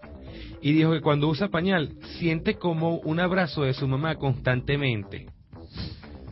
y 0.62 0.74
dijo 0.74 0.92
que 0.92 1.02
cuando 1.02 1.28
usa 1.28 1.50
pañal 1.50 1.90
siente 2.20 2.56
como 2.56 2.96
un 3.00 3.20
abrazo 3.20 3.64
de 3.64 3.74
su 3.74 3.88
mamá 3.88 4.16
constantemente. 4.16 5.28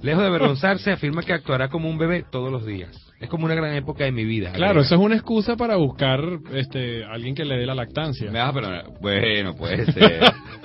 Lejos 0.02 0.22
de 0.22 0.30
avergonzarse, 0.30 0.92
afirma 0.92 1.24
que 1.24 1.34
actuará 1.34 1.68
como 1.70 1.89
un 1.89 1.98
bebé 1.98 2.24
todos 2.32 2.50
los 2.52 2.65
días. 2.65 2.96
Es 3.20 3.28
como 3.28 3.44
una 3.46 3.54
gran 3.56 3.76
época 3.76 4.06
de 4.06 4.13
mi 4.13 4.24
vida. 4.24 4.52
Claro, 4.54 4.65
agrega. 4.80 4.86
eso 4.86 4.96
es 4.96 5.02
una 5.02 5.15
excusa 5.15 5.58
para 5.58 5.76
buscar 5.76 6.22
este 6.54 7.04
alguien 7.04 7.36
que 7.36 7.44
le 7.44 7.58
dé 7.58 7.65
la 7.65 7.76
lactancia. 7.76 8.32
Me 8.32 8.39
vas 8.39 8.50
a 8.50 8.54
perdonar. 8.54 8.86
Bueno, 9.02 9.56
puede 9.58 9.86
ser. 9.92 10.22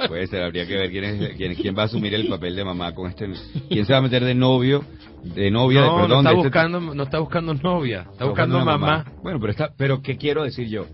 puede 0.07 0.29
ser. 0.29 0.44
Habría 0.44 0.64
que 0.68 0.77
ver 0.77 0.88
quién, 0.88 1.03
es, 1.05 1.37
quién, 1.37 1.55
quién 1.57 1.77
va 1.77 1.83
a 1.83 1.87
asumir 1.87 2.14
el 2.14 2.29
papel 2.29 2.55
de 2.55 2.64
mamá 2.64 2.94
con 2.94 3.11
este. 3.11 3.29
¿Quién 3.68 3.85
se 3.85 3.92
va 3.92 3.98
a 3.98 4.03
meter 4.03 4.22
de 4.24 4.37
novio? 4.37 4.85
De 5.24 5.50
novia, 5.50 5.81
no, 5.81 5.96
de 5.96 6.03
perdón. 6.03 6.09
no 6.11 6.16
está 6.18 6.31
de 6.31 6.37
este- 6.37 6.48
buscando, 6.48 6.81
no 6.94 7.03
está 7.03 7.18
buscando 7.18 7.55
novia, 7.55 7.98
está 8.03 8.12
Está 8.12 8.24
buscando 8.27 8.57
una 8.57 8.64
mamá. 8.64 9.05
Bueno, 9.20 9.40
pero 9.40 9.50
está, 9.50 9.70
pero 9.77 10.00
¿qué 10.00 10.16
quiero 10.16 10.44
decir 10.44 10.68
yo? 10.68 10.87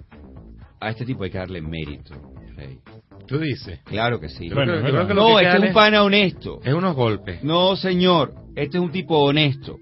A 0.81 0.89
este 0.89 1.05
tipo 1.05 1.25
hay 1.25 1.31
que 1.31 1.37
darle 1.37 1.61
mérito. 1.61 2.15
Rey. 2.61 2.79
Tú 3.27 3.39
dices. 3.39 3.81
Claro 3.85 4.21
que 4.21 4.29
sí. 4.29 4.49
Bueno, 4.49 4.73
creo 4.81 4.93
creo 4.93 5.07
que 5.07 5.15
no, 5.15 5.37
que 5.37 5.45
este 5.45 5.57
es 5.59 5.65
un 5.65 5.73
pana 5.73 6.03
honesto. 6.03 6.61
es 6.65 6.75
unos 6.75 6.95
golpes. 6.95 7.43
No, 7.43 7.77
señor. 7.77 8.35
Este 8.57 8.79
es 8.79 8.83
un 8.83 8.91
tipo 8.91 9.19
honesto. 9.19 9.79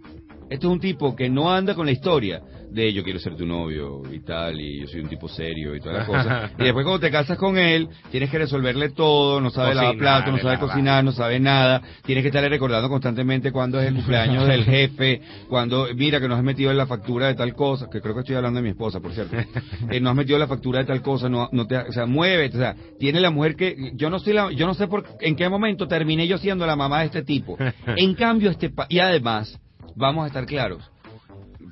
Este 0.51 0.67
es 0.67 0.73
un 0.73 0.81
tipo 0.81 1.17
que 1.17 1.29
no 1.29 1.53
anda 1.53 1.75
con 1.75 1.87
la 1.87 1.93
historia 1.93 2.43
de 2.71 2.93
yo 2.93 3.03
quiero 3.03 3.19
ser 3.19 3.37
tu 3.37 3.47
novio 3.47 4.03
y 4.13 4.21
tal, 4.21 4.61
y 4.61 4.81
yo 4.81 4.87
soy 4.87 5.01
un 5.01 5.09
tipo 5.09 5.29
serio 5.29 5.75
y 5.75 5.81
todas 5.81 5.99
las 5.99 6.07
cosas. 6.07 6.51
Y 6.59 6.65
después 6.65 6.85
cuando 6.85 7.01
te 7.01 7.11
casas 7.11 7.39
con 7.39 7.57
él, 7.59 7.89
tienes 8.11 8.31
que 8.31 8.39
resolverle 8.39 8.91
todo, 8.91 9.41
no 9.41 9.51
sabe 9.51 9.75
lavar 9.75 9.97
platos, 9.97 10.33
no 10.33 10.39
sabe 10.39 10.59
cocinar, 10.59 11.05
no 11.05 11.13
sabe 11.13 11.41
nada, 11.41 11.83
tienes 12.05 12.23
que 12.23 12.29
estarle 12.29 12.49
recordando 12.49 12.89
constantemente 12.89 13.53
cuándo 13.53 13.81
es 13.81 13.89
el 13.89 13.95
cumpleaños 13.95 14.47
del 14.47 14.65
jefe, 14.67 15.21
cuando, 15.49 15.89
mira 15.95 16.21
que 16.21 16.29
nos 16.29 16.39
has 16.39 16.45
metido 16.45 16.71
en 16.71 16.77
la 16.77 16.87
factura 16.87 17.29
de 17.29 17.35
tal 17.35 17.55
cosa, 17.55 17.89
que 17.91 18.01
creo 18.01 18.15
que 18.15 18.21
estoy 18.21 18.37
hablando 18.37 18.59
de 18.59 18.65
mi 18.65 18.71
esposa, 18.71 19.01
por 19.01 19.13
cierto, 19.13 19.37
eh, 19.91 20.01
no 20.01 20.11
has 20.11 20.17
metido 20.17 20.39
la 20.39 20.47
factura 20.47 20.81
de 20.81 20.85
tal 20.85 21.03
cosa, 21.03 21.29
no, 21.29 21.49
no 21.53 21.67
te, 21.67 21.77
o 21.77 21.93
sea, 21.93 22.07
muévete, 22.07 22.57
o 22.57 22.61
sea, 22.61 22.77
tiene 22.99 23.21
la 23.21 23.31
mujer 23.31 23.57
que, 23.57 23.93
yo 23.95 24.11
no 24.11 24.19
soy 24.19 24.33
la, 24.33 24.53
yo 24.53 24.67
no 24.67 24.75
sé 24.75 24.87
por, 24.89 25.05
en 25.21 25.37
qué 25.37 25.49
momento 25.49 25.89
terminé 25.89 26.27
yo 26.27 26.39
siendo 26.39 26.67
la 26.67 26.77
mamá 26.77 27.01
de 27.01 27.07
este 27.07 27.23
tipo. 27.23 27.57
En 27.97 28.15
cambio, 28.15 28.51
este, 28.51 28.71
y 28.89 28.99
además, 28.99 29.59
vamos 29.97 30.25
a 30.25 30.27
estar 30.29 30.47
claros, 30.47 30.83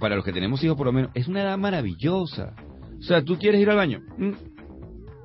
para 0.01 0.17
los 0.17 0.25
que 0.25 0.33
tenemos 0.33 0.63
hijos 0.65 0.77
por 0.77 0.87
lo 0.87 0.93
menos, 0.93 1.11
es 1.15 1.29
una 1.29 1.43
edad 1.43 1.59
maravillosa. 1.59 2.55
O 2.99 3.03
sea, 3.03 3.23
tú 3.23 3.37
quieres 3.39 3.61
ir 3.61 3.71
al 3.71 3.77
baño, 3.77 4.01
Mm, 4.19 4.33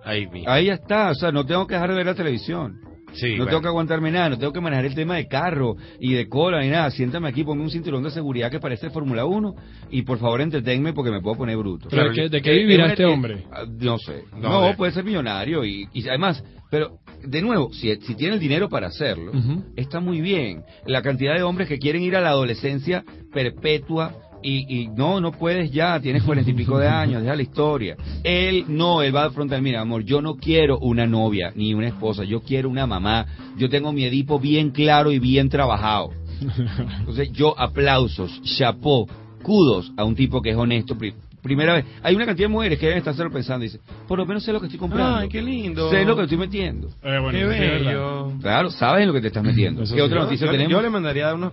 Ahí 0.03 0.27
ahí 0.47 0.65
ya 0.65 0.73
está, 0.73 1.11
o 1.11 1.15
sea, 1.15 1.31
no 1.31 1.45
tengo 1.45 1.67
que 1.67 1.75
dejar 1.75 1.89
de 1.91 1.95
ver 1.95 2.05
la 2.07 2.15
televisión. 2.15 2.79
Sí, 3.13 3.31
no 3.31 3.37
bueno. 3.39 3.45
tengo 3.49 3.61
que 3.61 3.67
aguantarme 3.67 4.09
nada, 4.09 4.29
no 4.29 4.37
tengo 4.39 4.53
que 4.53 4.61
manejar 4.61 4.85
el 4.85 4.95
tema 4.95 5.17
de 5.17 5.27
carro 5.27 5.75
y 5.99 6.13
de 6.13 6.27
cola 6.29 6.61
ni 6.61 6.69
nada. 6.69 6.89
Siéntame 6.91 7.27
aquí, 7.27 7.43
ponme 7.43 7.61
un 7.61 7.69
cinturón 7.69 8.01
de 8.03 8.09
seguridad 8.09 8.49
que 8.49 8.59
parece 8.59 8.89
Fórmula 8.89 9.25
1 9.25 9.53
y 9.91 10.01
por 10.03 10.17
favor 10.17 10.39
entretenme 10.41 10.93
porque 10.93 11.11
me 11.11 11.21
puedo 11.21 11.35
poner 11.35 11.57
bruto. 11.57 11.89
Pero 11.91 12.05
¿de 12.09 12.15
qué, 12.15 12.29
de 12.29 12.41
qué 12.41 12.51
vivirá 12.53 12.87
este 12.87 13.05
hombre? 13.05 13.43
ah, 13.51 13.65
No 13.79 13.97
sé. 13.99 14.23
No, 14.33 14.49
No, 14.49 14.67
de- 14.67 14.73
puede 14.75 14.93
ser 14.93 15.03
millonario 15.03 15.65
y, 15.65 15.87
y 15.93 16.07
además, 16.07 16.41
pero 16.71 16.99
de 17.23 17.41
nuevo, 17.41 17.71
si, 17.73 17.93
si 17.97 18.15
tiene 18.15 18.35
el 18.35 18.39
dinero 18.39 18.69
para 18.69 18.87
hacerlo, 18.87 19.33
está 19.75 19.99
muy 19.99 20.21
bien. 20.21 20.63
La 20.87 21.01
cantidad 21.01 21.35
de 21.35 21.43
hombres 21.43 21.67
que 21.67 21.77
quieren 21.79 22.01
ir 22.03 22.15
a 22.15 22.21
la 22.21 22.29
adolescencia 22.29 23.03
perpetua 23.33 24.15
y, 24.43 24.81
y 24.81 24.87
no, 24.87 25.19
no 25.19 25.31
puedes 25.31 25.71
ya, 25.71 25.99
tienes 25.99 26.23
cuarenta 26.23 26.49
y 26.49 26.53
pico 26.53 26.77
de 26.77 26.87
años, 26.87 27.21
deja 27.21 27.35
la 27.35 27.41
historia. 27.41 27.95
Él 28.23 28.65
no, 28.67 29.01
él 29.01 29.15
va 29.15 29.25
a 29.25 29.31
frontal, 29.31 29.61
mira 29.61 29.81
amor, 29.81 30.03
yo 30.03 30.21
no 30.21 30.35
quiero 30.35 30.79
una 30.79 31.05
novia 31.05 31.51
ni 31.55 31.73
una 31.73 31.87
esposa, 31.87 32.23
yo 32.23 32.41
quiero 32.41 32.69
una 32.69 32.87
mamá. 32.87 33.25
Yo 33.57 33.69
tengo 33.69 33.91
mi 33.91 34.05
Edipo 34.05 34.39
bien 34.39 34.71
claro 34.71 35.11
y 35.11 35.19
bien 35.19 35.49
trabajado. 35.49 36.11
Entonces 36.99 37.31
yo 37.31 37.59
aplausos, 37.59 38.41
chapó, 38.57 39.07
kudos 39.43 39.91
a 39.97 40.03
un 40.03 40.15
tipo 40.15 40.41
que 40.41 40.51
es 40.51 40.55
honesto. 40.57 40.95
Pri- 41.41 41.51
Primera 41.51 41.73
vez, 41.73 41.85
hay 42.03 42.15
una 42.15 42.25
cantidad 42.25 42.47
de 42.47 42.53
mujeres 42.53 42.79
que 42.79 42.85
deben 42.87 42.99
estar 43.05 43.29
pensando 43.31 43.65
y 43.65 43.67
dicen, 43.67 43.81
por 44.07 44.17
lo 44.17 44.25
menos 44.25 44.43
sé 44.43 44.53
lo 44.53 44.59
que 44.59 44.67
estoy 44.67 44.79
comprando. 44.79 45.17
Ay, 45.17 45.29
qué 45.29 45.41
lindo. 45.41 45.89
Sé 45.91 46.05
lo 46.05 46.15
que 46.15 46.23
estoy 46.23 46.37
metiendo. 46.37 46.87
Eh, 47.03 47.19
bueno, 47.21 47.31
Qué 47.31 47.43
bello. 47.45 48.31
Claro, 48.41 48.69
sabes 48.71 49.01
en 49.01 49.07
lo 49.07 49.13
que 49.13 49.21
te 49.21 49.27
estás 49.27 49.43
metiendo. 49.43 49.83
Eso 49.83 49.93
¿Qué 49.95 49.99
sí. 50.01 50.05
otra 50.05 50.17
Yo- 50.19 50.23
noticia 50.23 50.45
yo, 50.47 50.51
tenemos? 50.51 50.71
yo 50.71 50.81
le 50.81 50.89
mandaría 50.89 51.33
una, 51.33 51.51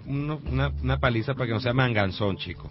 una 0.83 0.99
paliza 0.99 1.35
para 1.35 1.47
que 1.47 1.53
no 1.55 1.61
sea 1.61 1.73
manganzón, 1.73 2.37
chico. 2.37 2.71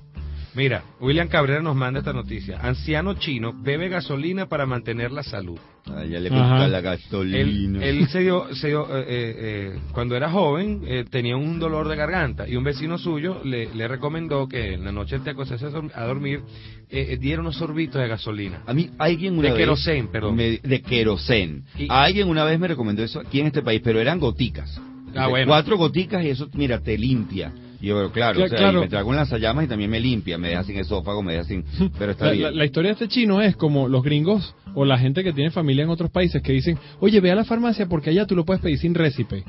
Mira, 0.58 0.84
William 1.00 1.28
Cabrera 1.28 1.62
nos 1.62 1.76
manda 1.76 2.00
esta 2.00 2.14
noticia. 2.14 2.58
Anciano 2.60 3.14
chino 3.14 3.54
bebe 3.54 3.90
gasolina 3.90 4.48
para 4.48 4.66
mantener 4.66 5.12
la 5.12 5.22
salud. 5.22 5.60
A 5.86 6.04
ella 6.04 6.20
le 6.20 6.30
Ajá. 6.30 6.40
gusta 6.40 6.68
la 6.68 6.78
Él, 6.80 6.84
gasolina. 6.84 7.86
él 7.86 8.08
se 8.10 8.20
dio, 8.22 8.54
se 8.56 8.68
dio, 8.70 8.88
eh, 8.98 9.06
eh, 9.08 9.36
eh, 9.38 9.80
cuando 9.94 10.16
era 10.18 10.32
joven, 10.32 10.82
eh, 10.86 11.06
tenía 11.10 11.38
un 11.38 11.60
dolor 11.60 11.88
de 11.88 11.96
garganta 11.96 12.50
y 12.50 12.56
un 12.56 12.64
vecino 12.64 12.98
suyo 12.98 13.40
le, 13.46 13.74
le 13.74 13.88
recomendó 13.88 14.48
que 14.48 14.74
en 14.74 14.84
la 14.84 14.92
noche 14.92 15.16
antes 15.16 15.26
de 15.26 15.32
acostarse 15.32 15.66
a 15.68 15.70
dor- 15.70 15.92
a 15.94 16.04
dormir 16.06 16.42
eh, 16.90 17.18
diera 17.22 17.40
unos 17.42 17.56
sorbitos 17.58 18.02
de 18.02 18.08
gasolina. 18.08 18.64
A 18.66 18.74
mí 18.74 18.90
alguien 18.98 19.34
una 19.38 19.44
De 19.50 19.54
vez... 19.54 19.60
querosén, 19.60 20.08
perdón. 20.08 20.36
me- 20.36 20.58
de 20.58 20.82
querosén. 20.82 21.64
Y- 21.78 21.86
Alguien 21.90 22.28
una 22.30 22.44
vez 22.44 22.60
me 22.60 22.68
recomendó 22.68 23.04
eso 23.04 23.20
aquí 23.20 23.40
en 23.40 23.48
este 23.48 23.62
país, 23.62 23.80
pero 23.84 24.02
eran 24.02 24.20
goticas. 24.20 24.82
Ah, 25.16 25.28
bueno. 25.28 25.48
Cuatro 25.48 25.78
goticas 25.78 26.24
y 26.26 26.30
eso, 26.32 26.50
mira, 26.54 26.80
te 26.82 26.98
limpia. 26.98 27.54
Y 27.80 27.88
yo, 27.88 27.96
pero 27.98 28.12
claro, 28.12 28.40
Cla- 28.40 28.46
o 28.46 28.50
sea, 28.50 28.58
claro. 28.58 28.78
y 28.80 28.82
me 28.82 28.88
trago 28.88 29.10
un 29.10 29.16
lanzallamas 29.16 29.66
y 29.66 29.68
también 29.68 29.90
me 29.92 30.00
limpia, 30.00 30.38
me 30.38 30.50
deja 30.50 30.64
sin 30.64 30.78
esófago, 30.78 31.22
me 31.22 31.34
deja 31.34 31.44
sin... 31.46 31.64
Pero 32.00 32.12
está 32.14 32.26
La, 32.26 32.32
bien. 32.32 32.44
la- 32.44 32.52
la 32.52 32.66
historia 32.66 32.90
de 32.90 32.94
este 32.94 33.08
chino 33.08 33.42
es 33.42 33.56
como 33.56 33.88
los 33.88 34.04
gringos 34.04 34.56
o 34.74 34.84
la 34.86 34.98
gente 34.98 35.24
que 35.24 35.32
tiene 35.34 35.52
familia 35.52 35.84
en 35.84 35.90
otros 35.90 36.10
países 36.12 36.42
que 36.42 36.54
dicen, 36.54 36.78
oye, 37.00 37.20
ve 37.22 37.32
a 37.32 37.36
la 37.36 37.46
farmacia 37.46 37.86
porque 37.88 38.10
allá 38.10 38.26
tú 38.26 38.36
lo 38.36 38.46
puedes 38.46 38.62
pedir 38.62 38.78
sin 38.80 38.94
récipe. 38.96 39.44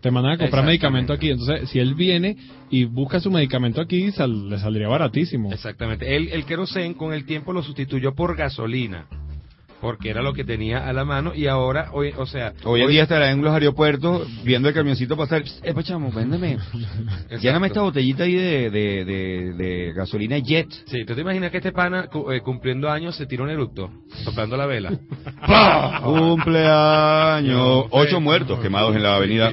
Te 0.00 0.10
mandan 0.10 0.32
a 0.32 0.38
comprar 0.38 0.64
medicamento 0.64 1.12
aquí. 1.12 1.30
Entonces, 1.30 1.68
si 1.70 1.78
él 1.78 1.94
viene 1.94 2.36
y 2.70 2.84
busca 2.86 3.20
su 3.20 3.30
medicamento 3.30 3.80
aquí, 3.80 4.10
sal- 4.10 4.48
le 4.50 4.58
saldría 4.58 4.88
baratísimo. 4.88 5.52
Exactamente. 5.52 6.16
Él, 6.16 6.28
el 6.32 6.44
querosén 6.44 6.94
con 6.94 7.12
el 7.12 7.24
tiempo 7.24 7.52
lo 7.52 7.62
sustituyó 7.62 8.12
por 8.14 8.36
gasolina, 8.36 9.06
porque 9.82 10.08
era 10.10 10.22
lo 10.22 10.32
que 10.32 10.44
tenía 10.44 10.88
a 10.88 10.92
la 10.94 11.04
mano 11.04 11.32
y 11.34 11.48
ahora, 11.48 11.90
hoy, 11.92 12.14
o 12.16 12.24
sea, 12.24 12.52
Hoy 12.64 12.80
en 12.82 12.88
día 12.88 13.02
estará 13.02 13.30
en 13.32 13.42
los 13.42 13.52
aeropuertos 13.52 14.26
viendo 14.44 14.68
el 14.68 14.74
camioncito 14.74 15.16
pasar. 15.16 15.42
Epa, 15.62 15.82
chamo, 15.82 16.10
véndeme. 16.12 16.56
Lléname 17.42 17.66
esta 17.66 17.82
botellita 17.82 18.22
ahí 18.24 18.34
de, 18.36 18.70
de, 18.70 19.04
de, 19.04 19.52
de 19.54 19.92
gasolina 19.92 20.38
Jet. 20.38 20.68
Sí, 20.86 21.04
¿tú 21.04 21.14
te 21.14 21.20
imaginas 21.20 21.50
que 21.50 21.56
este 21.58 21.72
pana 21.72 22.06
cu- 22.06 22.30
eh, 22.30 22.40
cumpliendo 22.40 22.88
años 22.88 23.16
se 23.16 23.26
tira 23.26 23.42
un 23.42 23.50
eructo, 23.50 23.90
soplando 24.24 24.56
la 24.56 24.66
vela? 24.66 24.92
Cumpleaños. 26.04 27.86
Ocho 27.90 28.20
muertos 28.20 28.60
quemados 28.60 28.94
en 28.96 29.02
la 29.02 29.16
avenida. 29.16 29.52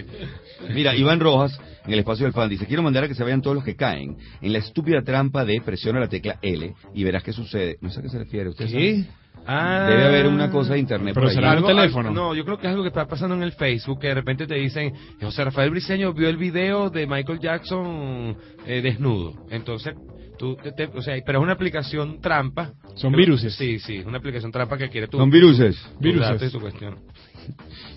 Mira, 0.73 0.95
Iván 0.95 1.19
Rojas, 1.19 1.59
en 1.85 1.93
el 1.93 1.99
espacio 1.99 2.25
del 2.25 2.33
fan, 2.33 2.49
dice, 2.49 2.67
quiero 2.67 2.83
mandar 2.83 3.05
a 3.05 3.07
que 3.07 3.15
se 3.15 3.23
vayan 3.23 3.41
todos 3.41 3.55
los 3.55 3.63
que 3.63 3.75
caen 3.75 4.17
en 4.41 4.53
la 4.53 4.59
estúpida 4.59 5.01
trampa 5.01 5.43
de 5.45 5.59
presiona 5.61 5.99
la 5.99 6.07
tecla 6.07 6.37
L 6.41 6.73
y 6.93 7.03
verás 7.03 7.23
qué 7.23 7.33
sucede. 7.33 7.77
No 7.81 7.89
sé 7.89 7.99
a 7.99 8.03
qué 8.03 8.09
se 8.09 8.19
refiere. 8.19 8.49
¿Usted 8.49 8.67
sabe? 8.67 9.05
Ah. 9.51 9.87
Debe 9.89 10.05
haber 10.05 10.27
una 10.27 10.51
cosa 10.51 10.73
de 10.73 10.79
internet 10.79 11.15
Pero 11.15 11.25
por 11.25 11.33
será 11.33 11.57
un 11.59 11.65
teléfono. 11.65 12.11
No, 12.11 12.35
yo 12.35 12.45
creo 12.45 12.57
que 12.59 12.67
es 12.67 12.71
algo 12.71 12.83
que 12.83 12.89
está 12.89 13.07
pasando 13.07 13.33
en 13.35 13.41
el 13.41 13.53
Facebook, 13.53 13.99
que 13.99 14.07
de 14.09 14.13
repente 14.13 14.45
te 14.45 14.53
dicen, 14.55 14.93
José 15.19 15.43
Rafael 15.43 15.71
Briceño 15.71 16.13
vio 16.13 16.29
el 16.29 16.37
video 16.37 16.91
de 16.91 17.07
Michael 17.07 17.39
Jackson 17.39 18.37
eh, 18.67 18.81
desnudo. 18.83 19.33
Entonces, 19.49 19.95
tú, 20.37 20.55
te- 20.55 20.71
te- 20.73 20.85
o 20.95 21.01
sea, 21.01 21.15
pero 21.25 21.39
es 21.39 21.43
una 21.43 21.53
aplicación 21.53 22.21
trampa. 22.21 22.73
Son 22.93 23.11
Creo- 23.11 23.25
viruses. 23.25 23.55
Sí, 23.55 23.79
sí, 23.79 23.99
una 24.05 24.19
aplicación 24.19 24.51
trampa 24.51 24.77
que 24.77 24.87
quiere 24.89 25.07
tu, 25.07 25.17
Son 25.17 25.31
viruses. 25.31 25.81
Viruses. 25.99 26.43
y 26.43 26.51
tu 26.51 26.59
cuestión. 26.61 26.97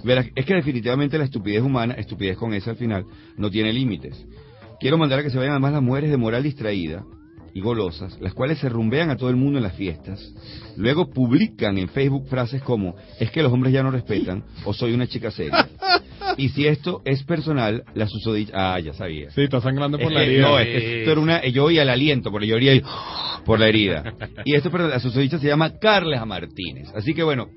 Verás, 0.04 0.26
es 0.34 0.46
que 0.46 0.54
definitivamente 0.54 1.18
la 1.18 1.24
estupidez 1.24 1.60
humana, 1.62 1.94
estupidez 1.94 2.36
con 2.38 2.54
esa 2.54 2.70
al 2.70 2.76
final, 2.76 3.04
no 3.36 3.50
tiene 3.50 3.72
límites. 3.74 4.24
Quiero 4.80 4.96
mandar 4.96 5.18
a 5.18 5.22
que 5.22 5.30
se 5.30 5.36
vayan 5.36 5.52
además 5.52 5.72
las 5.74 5.82
mujeres 5.82 6.10
de 6.10 6.16
moral 6.16 6.42
distraída 6.42 7.04
y 7.54 7.60
golosas, 7.60 8.18
las 8.20 8.34
cuales 8.34 8.58
se 8.58 8.68
rumbean 8.68 9.10
a 9.10 9.16
todo 9.16 9.30
el 9.30 9.36
mundo 9.36 9.58
en 9.58 9.64
las 9.64 9.74
fiestas, 9.74 10.20
luego 10.76 11.10
publican 11.10 11.78
en 11.78 11.88
Facebook 11.88 12.28
frases 12.28 12.62
como, 12.62 12.96
es 13.20 13.30
que 13.30 13.42
los 13.42 13.52
hombres 13.52 13.72
ya 13.72 13.82
no 13.82 13.90
respetan, 13.90 14.44
o 14.64 14.72
soy 14.72 14.94
una 14.94 15.06
chica 15.06 15.30
seria. 15.30 15.68
Y 16.38 16.48
si 16.48 16.66
esto 16.66 17.02
es 17.04 17.22
personal, 17.24 17.84
la 17.94 18.06
susodicha... 18.06 18.52
Ah, 18.54 18.80
ya 18.80 18.94
sabía. 18.94 19.30
Sí, 19.32 19.42
está 19.42 19.60
sangrando 19.60 19.98
por 19.98 20.06
Es 20.06 20.14
la 20.14 20.22
herida. 20.22 20.48
no, 20.48 20.58
es 20.58 20.66
que 20.66 20.98
esto 21.00 21.12
era 21.12 21.20
una, 21.20 21.46
yo 21.46 21.64
oía 21.64 21.82
el 21.82 21.90
aliento, 21.90 22.30
porque 22.30 22.46
yo 22.46 22.56
oía 22.56 22.72
el 22.72 22.82
por 23.44 23.58
la 23.58 23.68
herida. 23.68 24.14
Y 24.44 24.54
esto, 24.54 24.70
pero 24.70 24.88
la 24.88 25.00
susodicha 25.00 25.38
se 25.38 25.48
llama 25.48 25.78
Carles 25.78 26.24
Martínez. 26.26 26.88
Así 26.94 27.14
que 27.14 27.22
bueno, 27.22 27.48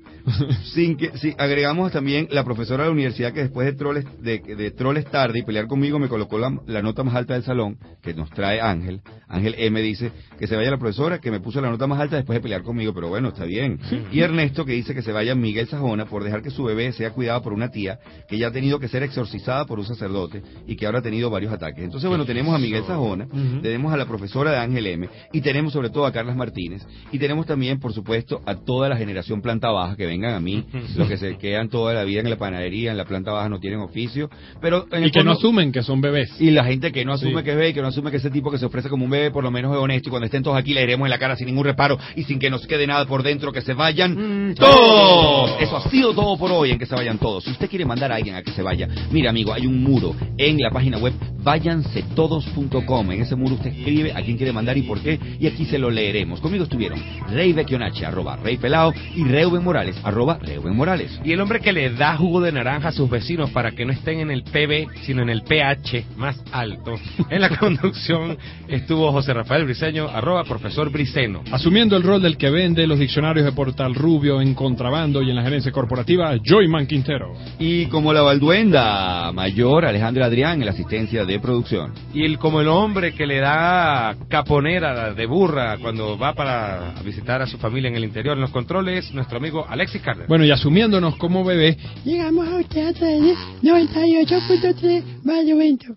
sin 0.74 0.96
que, 0.96 1.16
si 1.18 1.34
agregamos 1.38 1.92
también 1.92 2.28
la 2.30 2.44
profesora 2.44 2.84
de 2.84 2.88
la 2.88 2.92
universidad 2.92 3.32
que 3.32 3.42
después 3.42 3.66
de 3.66 3.74
troles, 3.74 4.04
de, 4.20 4.38
de 4.38 4.70
troles 4.72 5.04
tarde 5.06 5.38
y 5.38 5.42
pelear 5.42 5.66
conmigo 5.66 5.98
me 5.98 6.08
colocó 6.08 6.38
la, 6.38 6.56
la 6.66 6.82
nota 6.82 7.04
más 7.04 7.14
alta 7.14 7.34
del 7.34 7.44
salón, 7.44 7.78
que 8.02 8.14
nos 8.14 8.30
trae 8.30 8.60
Ángel. 8.60 9.00
Ángel 9.28 9.54
M 9.58 9.80
dice 9.80 10.12
que 10.38 10.46
se 10.46 10.56
vaya 10.56 10.70
la 10.70 10.78
profesora 10.78 11.20
que 11.20 11.30
me 11.30 11.40
puso 11.40 11.60
la 11.60 11.70
nota 11.70 11.86
más 11.86 12.00
alta 12.00 12.16
después 12.16 12.36
de 12.36 12.40
pelear 12.40 12.62
conmigo, 12.62 12.92
pero 12.92 13.08
bueno, 13.08 13.28
está 13.28 13.44
bien. 13.44 13.78
Y 14.12 14.20
Ernesto 14.20 14.64
que 14.64 14.72
dice 14.72 14.94
que 14.94 15.02
se 15.02 15.12
vaya 15.12 15.34
Miguel 15.34 15.68
Sajona 15.68 16.06
por 16.06 16.24
dejar 16.24 16.42
que 16.42 16.50
su 16.50 16.64
bebé 16.64 16.92
sea 16.92 17.10
cuidado 17.10 17.42
por 17.42 17.52
una 17.52 17.70
tía 17.70 17.98
que 18.28 18.38
ya 18.38 18.48
ha 18.48 18.52
tenido 18.52 18.78
que 18.78 18.88
ser 18.88 19.02
exorcizada 19.02 19.64
por 19.66 19.78
un 19.78 19.84
sacerdote 19.84 20.42
y 20.66 20.76
que 20.76 20.86
ahora 20.86 20.98
ha 20.98 21.02
tenido 21.02 21.30
varios 21.30 21.52
ataques. 21.52 21.84
Entonces, 21.84 22.08
bueno, 22.08 22.24
tenemos 22.24 22.54
a 22.54 22.58
Miguel 22.58 22.84
Sajona, 22.84 23.28
tenemos 23.62 23.92
a 23.92 23.96
la 23.96 24.06
profesora 24.06 24.50
de 24.50 24.58
Ángel 24.58 24.86
M 24.86 25.08
y 25.32 25.40
tenemos 25.40 25.75
sobre 25.76 25.90
todo 25.90 26.06
a 26.06 26.12
Carlas 26.12 26.34
Martínez 26.36 26.82
y 27.12 27.18
tenemos 27.18 27.44
también, 27.44 27.78
por 27.78 27.92
supuesto, 27.92 28.40
a 28.46 28.54
toda 28.54 28.88
la 28.88 28.96
generación 28.96 29.42
planta 29.42 29.70
baja 29.70 29.94
que 29.94 30.06
vengan 30.06 30.32
a 30.34 30.40
mí, 30.40 30.64
los 30.96 31.06
que 31.06 31.18
se 31.18 31.36
quedan 31.36 31.68
toda 31.68 31.92
la 31.92 32.02
vida 32.04 32.20
en 32.20 32.30
la 32.30 32.36
panadería, 32.36 32.92
en 32.92 32.96
la 32.96 33.04
planta 33.04 33.30
baja 33.32 33.50
no 33.50 33.60
tienen 33.60 33.80
oficio, 33.80 34.30
pero 34.62 34.86
en 34.90 35.02
el 35.02 35.08
Y 35.08 35.10
que 35.12 35.22
no 35.22 35.32
asumen 35.32 35.72
que 35.72 35.82
son 35.82 36.00
bebés. 36.00 36.30
y 36.40 36.50
la 36.50 36.64
gente 36.64 36.92
que 36.92 37.04
no 37.04 37.12
asume 37.12 37.40
Sí. 37.40 37.44
que 37.44 37.50
es 37.50 37.56
bebé, 37.56 37.74
que 37.74 37.82
no 37.82 37.88
asume 37.88 38.10
que 38.10 38.16
ese 38.16 38.30
tipo 38.30 38.50
que 38.50 38.56
se 38.58 38.64
ofrece 38.64 38.88
como 38.88 39.04
un 39.04 39.10
bebé, 39.10 39.30
por 39.30 39.44
lo 39.44 39.50
menos 39.50 39.72
es 39.72 39.78
honesto, 39.78 40.08
y 40.08 40.10
cuando 40.10 40.24
estén 40.24 40.42
todos 40.42 40.56
aquí 40.56 40.72
le 40.72 40.82
iremos 40.82 41.04
en 41.06 41.10
la 41.10 41.18
cara 41.18 41.36
sin 41.36 41.46
ningún 41.46 41.64
reparo 41.64 41.98
y 42.16 42.22
sin 42.24 42.38
que 42.38 42.48
nos 42.48 42.66
quede 42.66 42.86
nada 42.86 43.04
por 43.06 43.22
dentro, 43.22 43.52
que 43.52 43.60
se 43.60 43.74
vayan 43.74 44.54
todos. 44.56 45.60
Eso 45.60 45.76
ha 45.76 45.90
sido 45.90 46.14
todo 46.14 46.38
por 46.38 46.50
hoy, 46.52 46.70
en 46.70 46.78
que 46.78 46.86
se 46.86 46.94
vayan 46.94 47.18
todos. 47.18 47.44
Si 47.44 47.50
usted 47.50 47.68
quiere 47.68 47.84
mandar 47.84 48.10
a 48.12 48.16
alguien 48.16 48.34
a 48.34 48.42
que 48.42 48.52
se 48.52 48.62
vaya, 48.62 48.88
mira 49.10 49.28
amigo, 49.30 49.52
hay 49.52 49.66
un 49.66 49.82
muro 49.82 50.14
en 50.38 50.58
la 50.58 50.70
página 50.70 50.96
web 50.98 51.12
váyansetodos.com. 51.42 53.10
En 53.12 53.20
ese 53.22 53.36
muro 53.36 53.54
usted 53.56 53.70
escribe 53.70 54.12
a 54.12 54.22
quién 54.22 54.36
quiere 54.36 54.52
mandar 54.52 54.76
y 54.78 54.82
por 54.82 55.00
qué, 55.00 55.18
y 55.38 55.46
aquí 55.46 55.65
se 55.66 55.78
lo 55.78 55.90
leeremos. 55.90 56.40
Conmigo 56.40 56.64
estuvieron 56.64 57.02
Rey 57.30 57.52
Becchionache, 57.52 58.06
arroba 58.06 58.36
Rey 58.36 58.56
Pelao, 58.56 58.92
y 59.14 59.24
Reuben 59.24 59.62
Morales, 59.62 59.96
arroba 60.02 60.38
Reuben 60.40 60.74
Morales. 60.74 61.20
Y 61.24 61.32
el 61.32 61.40
hombre 61.40 61.60
que 61.60 61.72
le 61.72 61.90
da 61.90 62.16
jugo 62.16 62.40
de 62.40 62.52
naranja 62.52 62.88
a 62.88 62.92
sus 62.92 63.08
vecinos 63.08 63.50
para 63.50 63.72
que 63.72 63.84
no 63.84 63.92
estén 63.92 64.20
en 64.20 64.30
el 64.30 64.42
PB, 64.42 65.02
sino 65.02 65.22
en 65.22 65.30
el 65.30 65.42
PH 65.42 66.04
más 66.16 66.42
alto. 66.52 66.94
En 67.28 67.40
la 67.40 67.56
conducción 67.56 68.38
estuvo 68.68 69.10
José 69.10 69.34
Rafael 69.34 69.64
Briceño, 69.64 70.08
arroba 70.08 70.44
profesor 70.44 70.90
Briceno. 70.90 71.42
Asumiendo 71.50 71.96
el 71.96 72.02
rol 72.02 72.22
del 72.22 72.36
que 72.36 72.50
vende 72.50 72.86
los 72.86 72.98
diccionarios 72.98 73.44
de 73.44 73.52
Portal 73.52 73.94
Rubio 73.94 74.40
en 74.40 74.54
contrabando 74.54 75.22
y 75.22 75.30
en 75.30 75.36
la 75.36 75.42
gerencia 75.42 75.72
corporativa, 75.72 76.34
Joyman 76.44 76.86
Quintero. 76.86 77.34
Y 77.58 77.86
como 77.86 78.12
la 78.12 78.22
balduenda 78.22 79.32
mayor, 79.32 79.84
Alejandra 79.84 80.26
Adrián, 80.26 80.60
en 80.60 80.66
la 80.66 80.72
asistencia 80.72 81.24
de 81.24 81.40
producción. 81.40 81.92
Y 82.14 82.24
el, 82.24 82.38
como 82.38 82.60
el 82.60 82.68
hombre 82.68 83.12
que 83.12 83.26
le 83.26 83.38
da 83.38 84.16
caponera 84.28 85.12
de 85.12 85.26
burra 85.56 85.78
cuando 85.78 86.18
va 86.18 86.34
para 86.34 86.94
visitar 87.04 87.40
a 87.42 87.46
su 87.46 87.58
familia 87.58 87.88
en 87.88 87.96
el 87.96 88.04
interior 88.04 88.36
en 88.36 88.42
los 88.42 88.50
controles, 88.50 89.12
nuestro 89.12 89.38
amigo 89.38 89.66
Alexis 89.68 90.02
Carter. 90.02 90.26
Bueno, 90.28 90.44
y 90.44 90.50
asumiéndonos 90.50 91.16
como 91.16 91.44
bebé, 91.44 91.76
llegamos 92.04 92.48
a 92.48 92.56
usted 92.56 92.86
a 92.86 92.92
través 92.92 93.22
de 93.22 93.34
98.3 93.62 95.02
Barlovento. 95.24 95.96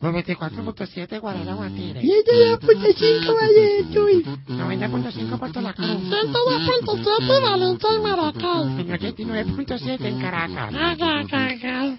94.7 0.00 1.20
Guarana 1.20 1.54
Guatire. 1.54 2.02
Y 2.02 2.12
este 2.12 2.52
es 2.52 2.60
2.5 2.60 3.34
Valle 3.34 3.60
de 3.60 3.84
Tuy. 3.84 4.22
90.5 4.48 5.38
Puerto 5.38 5.60
La 5.62 5.72
Cruz. 5.72 5.88
102.7 5.88 7.42
Valencia 7.42 7.88
y 7.94 7.98
Maracay. 8.02 8.86
89.7 8.86 10.04
en 10.04 10.20
Caracas. 10.20 10.74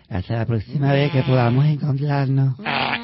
Hasta 0.10 0.34
la 0.36 0.46
próxima 0.46 0.94
vez 0.94 1.12
que 1.12 1.24
podamos 1.24 1.66
encontrarnos. 1.66 2.56
Ah. 2.64 2.96